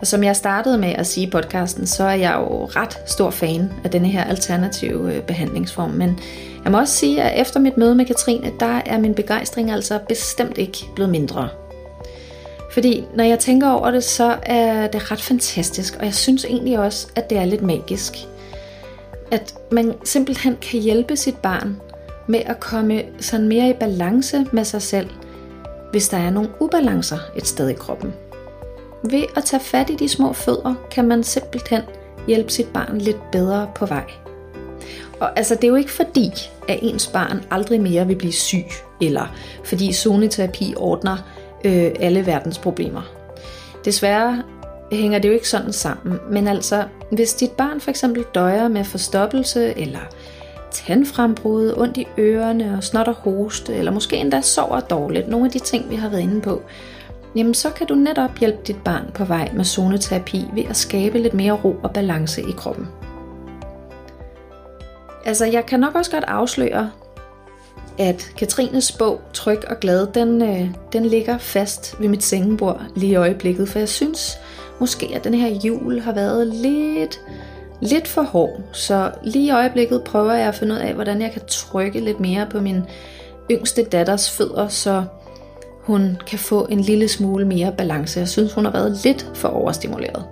Og 0.00 0.06
som 0.06 0.24
jeg 0.24 0.36
startede 0.36 0.78
med 0.78 0.88
at 0.88 1.06
sige 1.06 1.26
i 1.26 1.30
podcasten, 1.30 1.86
så 1.86 2.04
er 2.04 2.14
jeg 2.14 2.34
jo 2.38 2.64
ret 2.64 2.98
stor 3.06 3.30
fan 3.30 3.70
af 3.84 3.90
denne 3.90 4.08
her 4.08 4.24
alternative 4.24 5.14
øh, 5.14 5.22
behandlingsform. 5.22 5.90
Men 5.90 6.18
jeg 6.64 6.72
må 6.72 6.78
også 6.78 6.94
sige, 6.94 7.22
at 7.22 7.40
efter 7.40 7.60
mit 7.60 7.76
møde 7.76 7.94
med 7.94 8.04
Katrine, 8.04 8.50
der 8.60 8.80
er 8.86 8.98
min 8.98 9.14
begejstring 9.14 9.70
altså 9.70 9.98
bestemt 10.08 10.58
ikke 10.58 10.78
blevet 10.94 11.10
mindre. 11.10 11.48
Fordi 12.78 13.04
når 13.14 13.24
jeg 13.24 13.38
tænker 13.38 13.70
over 13.70 13.90
det, 13.90 14.04
så 14.04 14.36
er 14.42 14.86
det 14.86 15.10
ret 15.10 15.20
fantastisk, 15.20 15.96
og 15.98 16.04
jeg 16.04 16.14
synes 16.14 16.44
egentlig 16.44 16.78
også, 16.78 17.06
at 17.16 17.30
det 17.30 17.38
er 17.38 17.44
lidt 17.44 17.62
magisk. 17.62 18.12
At 19.30 19.54
man 19.72 19.94
simpelthen 20.04 20.56
kan 20.62 20.80
hjælpe 20.80 21.16
sit 21.16 21.36
barn 21.36 21.80
med 22.26 22.40
at 22.46 22.60
komme 22.60 23.02
sådan 23.20 23.48
mere 23.48 23.70
i 23.70 23.72
balance 23.72 24.46
med 24.52 24.64
sig 24.64 24.82
selv, 24.82 25.10
hvis 25.90 26.08
der 26.08 26.16
er 26.16 26.30
nogle 26.30 26.50
ubalancer 26.60 27.18
et 27.36 27.46
sted 27.46 27.68
i 27.68 27.74
kroppen. 27.74 28.14
Ved 29.04 29.24
at 29.36 29.44
tage 29.44 29.60
fat 29.60 29.90
i 29.90 29.96
de 29.96 30.08
små 30.08 30.32
fødder, 30.32 30.74
kan 30.90 31.08
man 31.08 31.24
simpelthen 31.24 31.82
hjælpe 32.26 32.52
sit 32.52 32.68
barn 32.68 32.98
lidt 32.98 33.30
bedre 33.32 33.70
på 33.74 33.86
vej. 33.86 34.04
Og 35.20 35.38
altså, 35.38 35.54
det 35.54 35.64
er 35.64 35.68
jo 35.68 35.76
ikke 35.76 35.92
fordi, 35.92 36.30
at 36.68 36.78
ens 36.82 37.06
barn 37.06 37.44
aldrig 37.50 37.80
mere 37.80 38.06
vil 38.06 38.16
blive 38.16 38.32
syg, 38.32 38.66
eller 39.00 39.34
fordi 39.64 39.92
zoneterapi 39.92 40.74
ordner 40.76 41.37
øh, 41.64 41.90
alle 42.00 42.26
verdens 42.26 42.58
problemer. 42.58 43.02
Desværre 43.84 44.42
hænger 44.92 45.18
det 45.18 45.28
jo 45.28 45.34
ikke 45.34 45.48
sådan 45.48 45.72
sammen, 45.72 46.18
men 46.30 46.48
altså, 46.48 46.84
hvis 47.10 47.34
dit 47.34 47.50
barn 47.50 47.80
for 47.80 47.90
eksempel 47.90 48.24
døjer 48.34 48.68
med 48.68 48.84
forstoppelse 48.84 49.78
eller 49.78 50.00
tandfrembrud, 50.70 51.74
ondt 51.76 51.96
i 51.96 52.06
ørerne 52.18 52.74
og 52.76 52.84
snot 52.84 53.08
og 53.08 53.14
hoste, 53.14 53.74
eller 53.74 53.92
måske 53.92 54.16
endda 54.16 54.40
sover 54.40 54.80
dårligt, 54.80 55.28
nogle 55.28 55.46
af 55.46 55.52
de 55.52 55.58
ting, 55.58 55.90
vi 55.90 55.96
har 55.96 56.08
været 56.08 56.20
inde 56.20 56.40
på, 56.40 56.62
jamen 57.36 57.54
så 57.54 57.70
kan 57.70 57.86
du 57.86 57.94
netop 57.94 58.38
hjælpe 58.38 58.58
dit 58.66 58.84
barn 58.84 59.10
på 59.14 59.24
vej 59.24 59.50
med 59.54 59.64
zoneterapi 59.64 60.44
ved 60.54 60.64
at 60.70 60.76
skabe 60.76 61.18
lidt 61.18 61.34
mere 61.34 61.52
ro 61.52 61.76
og 61.82 61.90
balance 61.92 62.40
i 62.40 62.52
kroppen. 62.56 62.88
Altså, 65.24 65.44
jeg 65.46 65.66
kan 65.66 65.80
nok 65.80 65.94
også 65.94 66.10
godt 66.10 66.24
afsløre, 66.24 66.90
at 67.98 68.32
Katrines 68.36 68.92
bog 68.92 69.20
Tryg 69.32 69.58
og 69.70 69.80
Glad, 69.80 70.06
den, 70.06 70.42
øh, 70.42 70.70
den 70.92 71.04
ligger 71.04 71.38
fast 71.38 72.00
ved 72.00 72.08
mit 72.08 72.24
sengebord 72.24 72.82
lige 72.96 73.12
i 73.12 73.16
øjeblikket, 73.16 73.68
for 73.68 73.78
jeg 73.78 73.88
synes 73.88 74.38
måske, 74.80 75.10
at 75.14 75.24
den 75.24 75.34
her 75.34 75.48
jul 75.48 76.00
har 76.00 76.12
været 76.12 76.46
lidt, 76.46 77.20
lidt 77.80 78.08
for 78.08 78.22
hård. 78.22 78.60
Så 78.72 79.10
lige 79.24 79.46
i 79.46 79.50
øjeblikket 79.50 80.02
prøver 80.02 80.32
jeg 80.32 80.48
at 80.48 80.54
finde 80.54 80.74
ud 80.74 80.80
af, 80.80 80.94
hvordan 80.94 81.22
jeg 81.22 81.32
kan 81.32 81.42
trykke 81.46 82.00
lidt 82.00 82.20
mere 82.20 82.46
på 82.50 82.60
min 82.60 82.82
yngste 83.50 83.82
datters 83.82 84.30
fødder, 84.30 84.68
så 84.68 85.04
hun 85.82 86.16
kan 86.26 86.38
få 86.38 86.66
en 86.70 86.80
lille 86.80 87.08
smule 87.08 87.44
mere 87.44 87.72
balance. 87.78 88.20
Jeg 88.20 88.28
synes, 88.28 88.52
hun 88.52 88.64
har 88.64 88.72
været 88.72 89.00
lidt 89.04 89.30
for 89.34 89.48
overstimuleret. 89.48 90.24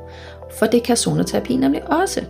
For 0.59 0.67
det 0.67 0.83
kan 0.83 0.97
zoneterapi 0.97 1.57
nemlig 1.57 1.91
også. 1.91 2.21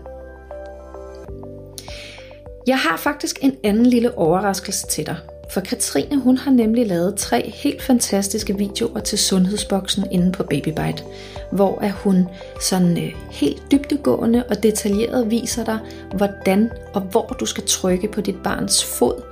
Jeg 2.66 2.78
har 2.78 2.96
faktisk 2.96 3.38
en 3.42 3.56
anden 3.64 3.86
lille 3.86 4.18
overraskelse 4.18 4.86
til 4.86 5.06
dig. 5.06 5.16
For 5.50 5.60
Katrine 5.60 6.20
hun 6.20 6.36
har 6.36 6.50
nemlig 6.50 6.86
lavet 6.86 7.16
tre 7.16 7.50
helt 7.54 7.82
fantastiske 7.82 8.58
videoer 8.58 9.00
til 9.00 9.18
Sundhedsboksen 9.18 10.04
inde 10.10 10.32
på 10.32 10.42
Babybite, 10.42 11.04
hvor 11.52 11.78
at 11.78 11.90
hun 11.92 12.28
sådan 12.60 13.04
øh, 13.04 13.14
helt 13.30 13.62
dybdegående 13.72 14.44
og 14.50 14.62
detaljeret 14.62 15.30
viser 15.30 15.64
dig, 15.64 15.78
hvordan 16.16 16.70
og 16.94 17.00
hvor 17.00 17.36
du 17.40 17.46
skal 17.46 17.64
trykke 17.66 18.08
på 18.08 18.20
dit 18.20 18.42
barns 18.44 18.84
fod, 18.84 19.22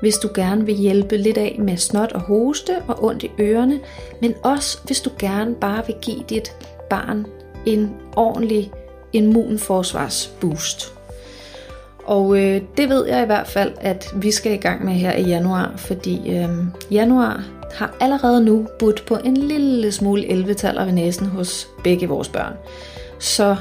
hvis 0.00 0.16
du 0.16 0.28
gerne 0.34 0.66
vil 0.66 0.74
hjælpe 0.74 1.16
lidt 1.16 1.38
af 1.38 1.56
med 1.58 1.76
snot 1.76 2.12
og 2.12 2.20
hoste 2.20 2.82
og 2.88 3.04
ondt 3.04 3.22
i 3.22 3.30
ørerne, 3.40 3.80
men 4.20 4.34
også 4.42 4.78
hvis 4.84 5.00
du 5.00 5.10
gerne 5.18 5.54
bare 5.54 5.86
vil 5.86 5.96
give 6.02 6.24
dit 6.28 6.52
barn 6.90 7.26
en 7.66 7.90
ordentlig 8.16 8.72
immunforsvarsboost. 9.12 11.01
Og 12.04 12.38
øh, 12.38 12.60
det 12.76 12.88
ved 12.88 13.06
jeg 13.06 13.22
i 13.22 13.26
hvert 13.26 13.46
fald, 13.46 13.72
at 13.80 14.06
vi 14.16 14.30
skal 14.30 14.52
i 14.52 14.56
gang 14.56 14.84
med 14.84 14.92
her 14.92 15.12
i 15.12 15.22
januar, 15.22 15.72
fordi 15.76 16.36
øh, 16.36 16.48
januar 16.90 17.44
har 17.74 17.94
allerede 18.00 18.44
nu 18.44 18.66
budt 18.78 19.04
på 19.06 19.16
en 19.24 19.36
lille 19.36 19.92
smule 19.92 20.30
11 20.30 20.54
ved 20.54 20.92
næsen 20.92 21.26
hos 21.26 21.68
begge 21.84 22.08
vores 22.08 22.28
børn. 22.28 22.52
Så 23.18 23.56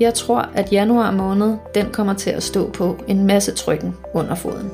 jeg 0.00 0.14
tror, 0.14 0.48
at 0.54 0.72
januar 0.72 1.10
måned, 1.10 1.56
den 1.74 1.86
kommer 1.92 2.14
til 2.14 2.30
at 2.30 2.42
stå 2.42 2.70
på 2.70 2.96
en 3.08 3.26
masse 3.26 3.52
trykken 3.52 3.96
under 4.14 4.34
foden. 4.34 4.70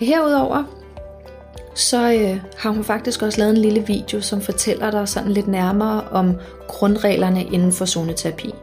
Herudover, 0.00 0.81
så 1.74 2.12
øh, 2.12 2.40
har 2.58 2.70
hun 2.70 2.84
faktisk 2.84 3.22
også 3.22 3.38
lavet 3.38 3.56
en 3.56 3.62
lille 3.62 3.86
video, 3.86 4.20
som 4.20 4.40
fortæller 4.40 4.90
dig 4.90 5.08
sådan 5.08 5.32
lidt 5.32 5.48
nærmere 5.48 6.00
om 6.10 6.36
grundreglerne 6.68 7.44
inden 7.44 7.72
for 7.72 7.84
zoneterapi. 7.84 8.54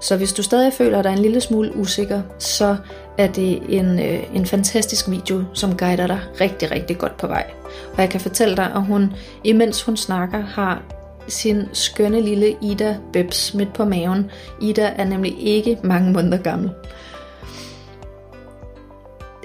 Så 0.00 0.16
hvis 0.16 0.32
du 0.32 0.42
stadig 0.42 0.72
føler 0.72 1.02
dig 1.02 1.12
en 1.12 1.18
lille 1.18 1.40
smule 1.40 1.76
usikker, 1.76 2.22
så 2.38 2.76
er 3.18 3.26
det 3.26 3.62
en, 3.68 3.98
øh, 3.98 4.20
en 4.34 4.46
fantastisk 4.46 5.10
video, 5.10 5.44
som 5.52 5.76
guider 5.76 6.06
dig 6.06 6.20
rigtig, 6.40 6.70
rigtig 6.70 6.98
godt 6.98 7.16
på 7.16 7.26
vej. 7.26 7.46
Og 7.92 8.00
jeg 8.00 8.10
kan 8.10 8.20
fortælle 8.20 8.56
dig, 8.56 8.72
at 8.74 8.82
hun, 8.82 9.12
imens 9.44 9.82
hun 9.82 9.96
snakker, 9.96 10.40
har 10.40 10.82
sin 11.28 11.62
skønne 11.72 12.20
lille 12.20 12.56
Ida 12.62 12.96
Bebs 13.12 13.54
midt 13.54 13.72
på 13.72 13.84
maven. 13.84 14.30
Ida 14.60 14.92
er 14.96 15.04
nemlig 15.04 15.42
ikke 15.42 15.78
mange 15.82 16.12
måneder 16.12 16.38
gammel. 16.38 16.70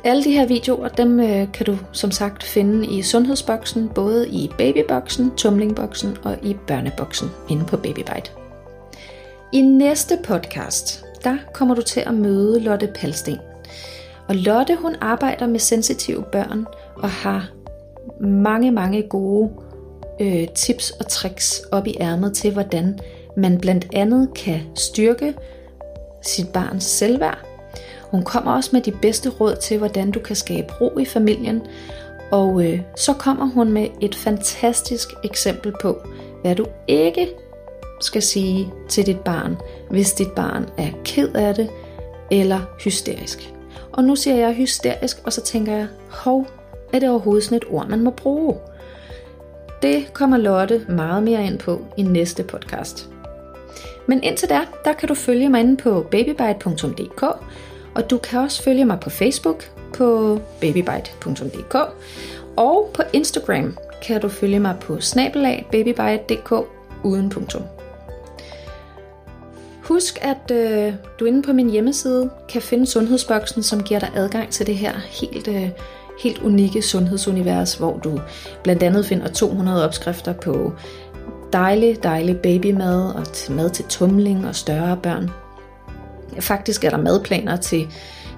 Alle 0.05 0.23
de 0.23 0.31
her 0.31 0.47
videoer, 0.47 0.87
dem 0.87 1.19
øh, 1.19 1.51
kan 1.51 1.65
du 1.65 1.77
som 1.91 2.11
sagt 2.11 2.43
finde 2.43 2.87
i 2.87 3.01
sundhedsboksen, 3.01 3.89
både 3.89 4.29
i 4.29 4.49
babyboksen, 4.57 5.31
tumlingboksen 5.37 6.17
og 6.23 6.37
i 6.43 6.55
børneboksen 6.67 7.27
inde 7.49 7.65
på 7.65 7.77
Babybite. 7.77 8.31
I 9.53 9.61
næste 9.61 10.19
podcast, 10.23 11.05
der 11.23 11.37
kommer 11.53 11.75
du 11.75 11.81
til 11.81 11.99
at 11.99 12.13
møde 12.13 12.59
Lotte 12.59 12.91
Palsten. 12.95 13.37
Og 14.27 14.35
Lotte, 14.35 14.75
hun 14.75 14.95
arbejder 15.01 15.47
med 15.47 15.59
sensitive 15.59 16.23
børn 16.31 16.65
og 16.95 17.09
har 17.09 17.49
mange, 18.21 18.71
mange 18.71 19.01
gode 19.01 19.51
øh, 20.21 20.47
tips 20.55 20.91
og 20.91 21.07
tricks 21.07 21.61
op 21.71 21.87
i 21.87 21.95
ærmet 21.99 22.33
til, 22.33 22.53
hvordan 22.53 22.99
man 23.37 23.57
blandt 23.57 23.87
andet 23.93 24.33
kan 24.35 24.61
styrke 24.75 25.33
sit 26.21 26.47
barns 26.49 26.83
selvværd. 26.83 27.52
Hun 28.13 28.23
kommer 28.23 28.52
også 28.52 28.69
med 28.73 28.82
de 28.82 28.91
bedste 28.91 29.30
råd 29.30 29.56
til, 29.56 29.78
hvordan 29.78 30.12
du 30.12 30.19
kan 30.19 30.36
skabe 30.36 30.73
ro 30.82 30.99
i 30.99 31.06
familien. 31.06 31.62
Og 32.32 32.65
øh, 32.65 32.82
så 32.95 33.13
kommer 33.13 33.45
hun 33.45 33.71
med 33.71 33.88
et 34.02 34.15
fantastisk 34.15 35.10
eksempel 35.23 35.73
på, 35.82 36.08
hvad 36.41 36.56
du 36.56 36.65
ikke 36.88 37.30
skal 38.02 38.21
sige 38.21 38.73
til 38.89 39.06
dit 39.06 39.19
barn, 39.19 39.58
hvis 39.89 40.13
dit 40.13 40.32
barn 40.32 40.69
er 40.78 40.89
ked 41.06 41.30
af 41.36 41.56
det 41.56 41.69
eller 42.32 42.60
hysterisk. 42.84 43.54
Og 43.91 44.04
nu 44.04 44.15
siger 44.15 44.38
jeg 44.38 44.54
hysterisk, 44.54 45.17
og 45.26 45.34
så 45.34 45.41
tænker 45.41 45.73
jeg, 45.73 45.88
hov, 46.10 46.47
er 46.93 46.99
det 46.99 47.10
overhovedet 47.10 47.43
sådan 47.43 47.58
et 47.58 47.65
ord, 47.69 47.88
man 47.88 48.04
må 48.04 48.10
bruge? 48.10 48.56
Det 49.82 50.13
kommer 50.13 50.38
Lotte 50.38 50.86
meget 50.89 51.23
mere 51.23 51.45
ind 51.45 51.60
på 51.60 51.82
i 51.97 52.02
næste 52.04 52.43
podcast. 52.43 53.10
Men 54.08 54.23
indtil 54.23 54.49
der, 54.49 54.62
der 54.86 54.93
kan 54.93 55.08
du 55.08 55.15
følge 55.15 55.49
mig 55.49 55.60
inde 55.60 55.78
på 55.78 56.06
babybite.dk, 56.12 57.23
og 57.95 58.10
du 58.10 58.17
kan 58.17 58.39
også 58.39 58.63
følge 58.63 58.86
mig 58.86 58.99
på 58.99 59.10
Facebook 59.10 59.71
på 59.97 60.39
babybite.dk, 60.62 61.75
og 62.58 62.91
på 62.93 63.01
Instagram 63.13 63.77
kan 64.03 64.21
du 64.21 64.29
følge 64.29 64.60
mig 64.60 64.75
på 64.82 65.01
snabelag 65.01 65.67
babybite.dk 65.71 66.53
uden 67.03 67.29
punktum. 67.29 67.63
Husk, 69.84 70.17
at 70.21 70.51
øh, 70.51 70.93
du 71.19 71.25
inde 71.25 71.41
på 71.41 71.53
min 71.53 71.69
hjemmeside 71.69 72.29
kan 72.49 72.62
finde 72.62 72.86
sundhedsboksen, 72.86 73.63
som 73.63 73.84
giver 73.84 73.99
dig 73.99 74.12
adgang 74.15 74.49
til 74.49 74.67
det 74.67 74.75
her 74.75 74.93
helt, 75.21 75.47
øh, 75.47 75.69
helt 76.23 76.41
unikke 76.41 76.82
sundhedsunivers, 76.82 77.75
hvor 77.75 77.97
du 77.97 78.19
blandt 78.63 78.84
andet 78.84 79.06
finder 79.06 79.27
200 79.27 79.86
opskrifter 79.86 80.34
på 80.34 80.73
dejlig, 81.53 82.03
dejlig 82.03 82.38
babymad 82.38 83.15
og 83.15 83.25
mad 83.49 83.69
til 83.69 83.86
tumling 83.86 84.47
og 84.47 84.56
større 84.56 84.97
børn. 85.03 85.42
Faktisk 86.39 86.83
er 86.83 86.89
der 86.89 86.97
madplaner 86.97 87.55
til 87.55 87.87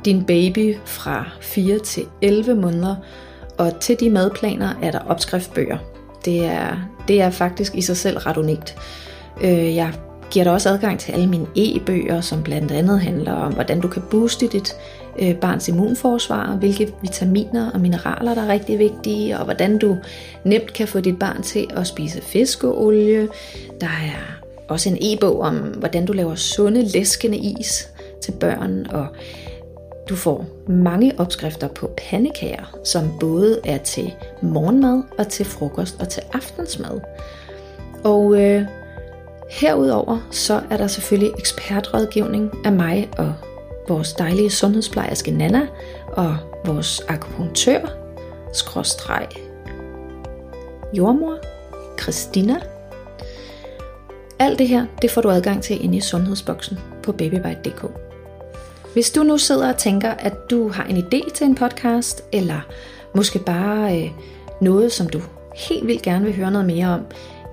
din 0.06 0.24
baby 0.24 0.76
fra 0.86 1.30
4 1.42 1.80
til 1.80 2.06
11 2.22 2.56
måneder, 2.56 2.96
og 3.58 3.80
til 3.80 4.00
de 4.00 4.10
madplaner 4.10 4.70
er 4.82 4.92
der 4.92 5.00
opskriftbøger. 5.00 5.78
Det 6.26 6.46
er, 6.46 6.90
det 7.08 7.22
er 7.22 7.30
faktisk 7.30 7.76
i 7.76 7.82
sig 7.82 7.98
selv 7.98 8.18
ret 8.18 8.38
unikt. 8.38 8.76
Øh, 9.42 9.76
jeg 9.76 9.94
giver 10.32 10.44
dig 10.44 10.54
også 10.54 10.70
adgang 10.70 11.00
til 11.00 11.12
alle 11.12 11.28
mine 11.28 11.48
e-bøger, 11.56 12.22
som 12.22 12.44
blandt 12.44 12.72
andet 12.72 13.00
handler 13.00 13.34
om, 13.34 13.54
hvordan 13.54 13.82
du 13.82 13.88
kan 13.88 14.02
booste 14.12 14.48
dit 14.48 14.76
øh, 15.20 15.36
barns 15.36 15.68
immunforsvar, 15.68 16.56
hvilke 16.56 16.94
vitaminer 17.02 17.72
og 17.72 17.80
mineraler, 17.80 18.34
der 18.34 18.42
er 18.42 18.48
rigtig 18.48 18.80
vigtige, 18.80 19.38
og 19.38 19.46
hvordan 19.46 19.78
du 19.78 19.98
nemt 20.44 20.74
kan 20.74 20.88
få 20.88 21.00
dit 21.00 21.20
barn 21.20 21.42
til 21.42 21.68
at 21.70 21.88
spise 21.88 22.22
fiskeolie. 22.22 23.28
Der 23.82 23.88
er 23.88 24.45
også 24.70 24.90
en 24.90 24.98
e-bog 25.02 25.40
om, 25.40 25.56
hvordan 25.56 26.06
du 26.06 26.14
laver 26.14 26.36
sunde, 26.36 26.84
læskende 26.84 27.38
is 27.38 27.90
til 28.22 28.32
børn, 28.32 28.86
og 28.90 29.08
du 30.10 30.16
får 30.16 30.46
mange 30.68 31.14
opskrifter 31.18 31.68
på 31.68 31.92
pandekager, 31.98 32.78
som 32.84 33.20
både 33.20 33.60
er 33.64 33.78
til 33.78 34.14
morgenmad 34.42 35.04
og 35.18 35.28
til 35.28 35.46
frokost 35.46 35.96
og 36.00 36.10
til 36.10 36.24
aftensmad. 36.34 37.00
Og 38.04 38.42
øh, 38.42 38.66
Herudover 39.50 40.28
så 40.32 40.62
er 40.70 40.78
der 40.78 40.88
selvfølgelig 40.88 41.32
ekspertrådgivning 41.40 42.52
af 42.66 42.72
mig 42.72 43.10
og 43.18 43.34
vores 43.88 44.14
dejlige 44.14 44.50
sundhedsplejerske 44.50 45.32
Nana 45.32 45.68
og 46.08 46.38
vores 46.66 47.02
akupunktør, 47.08 47.80
skråstreg, 48.54 49.28
jordmor, 50.94 51.38
Christina. 52.02 52.75
Alt 54.40 54.60
det 54.60 54.68
her, 54.68 54.86
det 55.02 55.12
får 55.12 55.22
du 55.22 55.30
adgang 55.30 55.64
til 55.64 55.84
inde 55.84 55.98
i 55.98 56.02
sundhedsboksen 56.02 56.80
på 57.04 57.12
babybite.dk. 57.12 57.86
Hvis 58.94 59.12
du 59.12 59.24
nu 59.24 59.38
sidder 59.38 59.70
og 59.70 59.78
tænker, 59.78 60.12
at 60.12 60.34
du 60.50 60.70
har 60.70 60.84
en 60.84 60.98
idé 60.98 61.32
til 61.34 61.48
en 61.48 61.56
podcast, 61.56 62.24
eller 62.32 62.60
måske 63.16 63.40
bare 63.40 64.02
øh, 64.02 64.12
noget, 64.62 64.92
som 64.92 65.10
du 65.10 65.22
helt 65.56 65.88
vildt 65.88 66.02
gerne 66.02 66.26
vil 66.26 66.36
høre 66.36 66.52
noget 66.52 66.68
mere 66.68 66.88
om, 66.88 67.02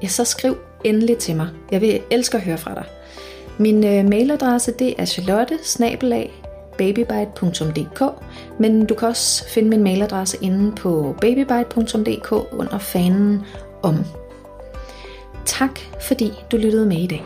ja, 0.02 0.08
så 0.08 0.24
skriv 0.24 0.56
endelig 0.84 1.18
til 1.18 1.36
mig. 1.36 1.48
Jeg 1.70 1.80
vil 1.80 2.00
elske 2.10 2.36
at 2.36 2.42
høre 2.42 2.58
fra 2.58 2.74
dig. 2.74 2.84
Min 3.58 3.84
øh, 3.84 4.08
mailadresse 4.08 4.72
det 4.78 4.94
er 4.98 5.04
charlotte 5.04 5.58
babybite.dk, 6.78 8.02
men 8.58 8.86
du 8.86 8.94
kan 8.94 9.08
også 9.08 9.48
finde 9.48 9.68
min 9.68 9.82
mailadresse 9.82 10.38
inde 10.40 10.72
på 10.76 11.16
babybite.dk 11.20 12.32
under 12.32 12.78
fanen 12.78 13.42
om. 13.82 14.04
Tak 15.46 15.80
fordi 16.00 16.32
du 16.52 16.56
lyttede 16.56 16.86
med 16.86 16.96
i 16.96 17.06
dag. 17.06 17.22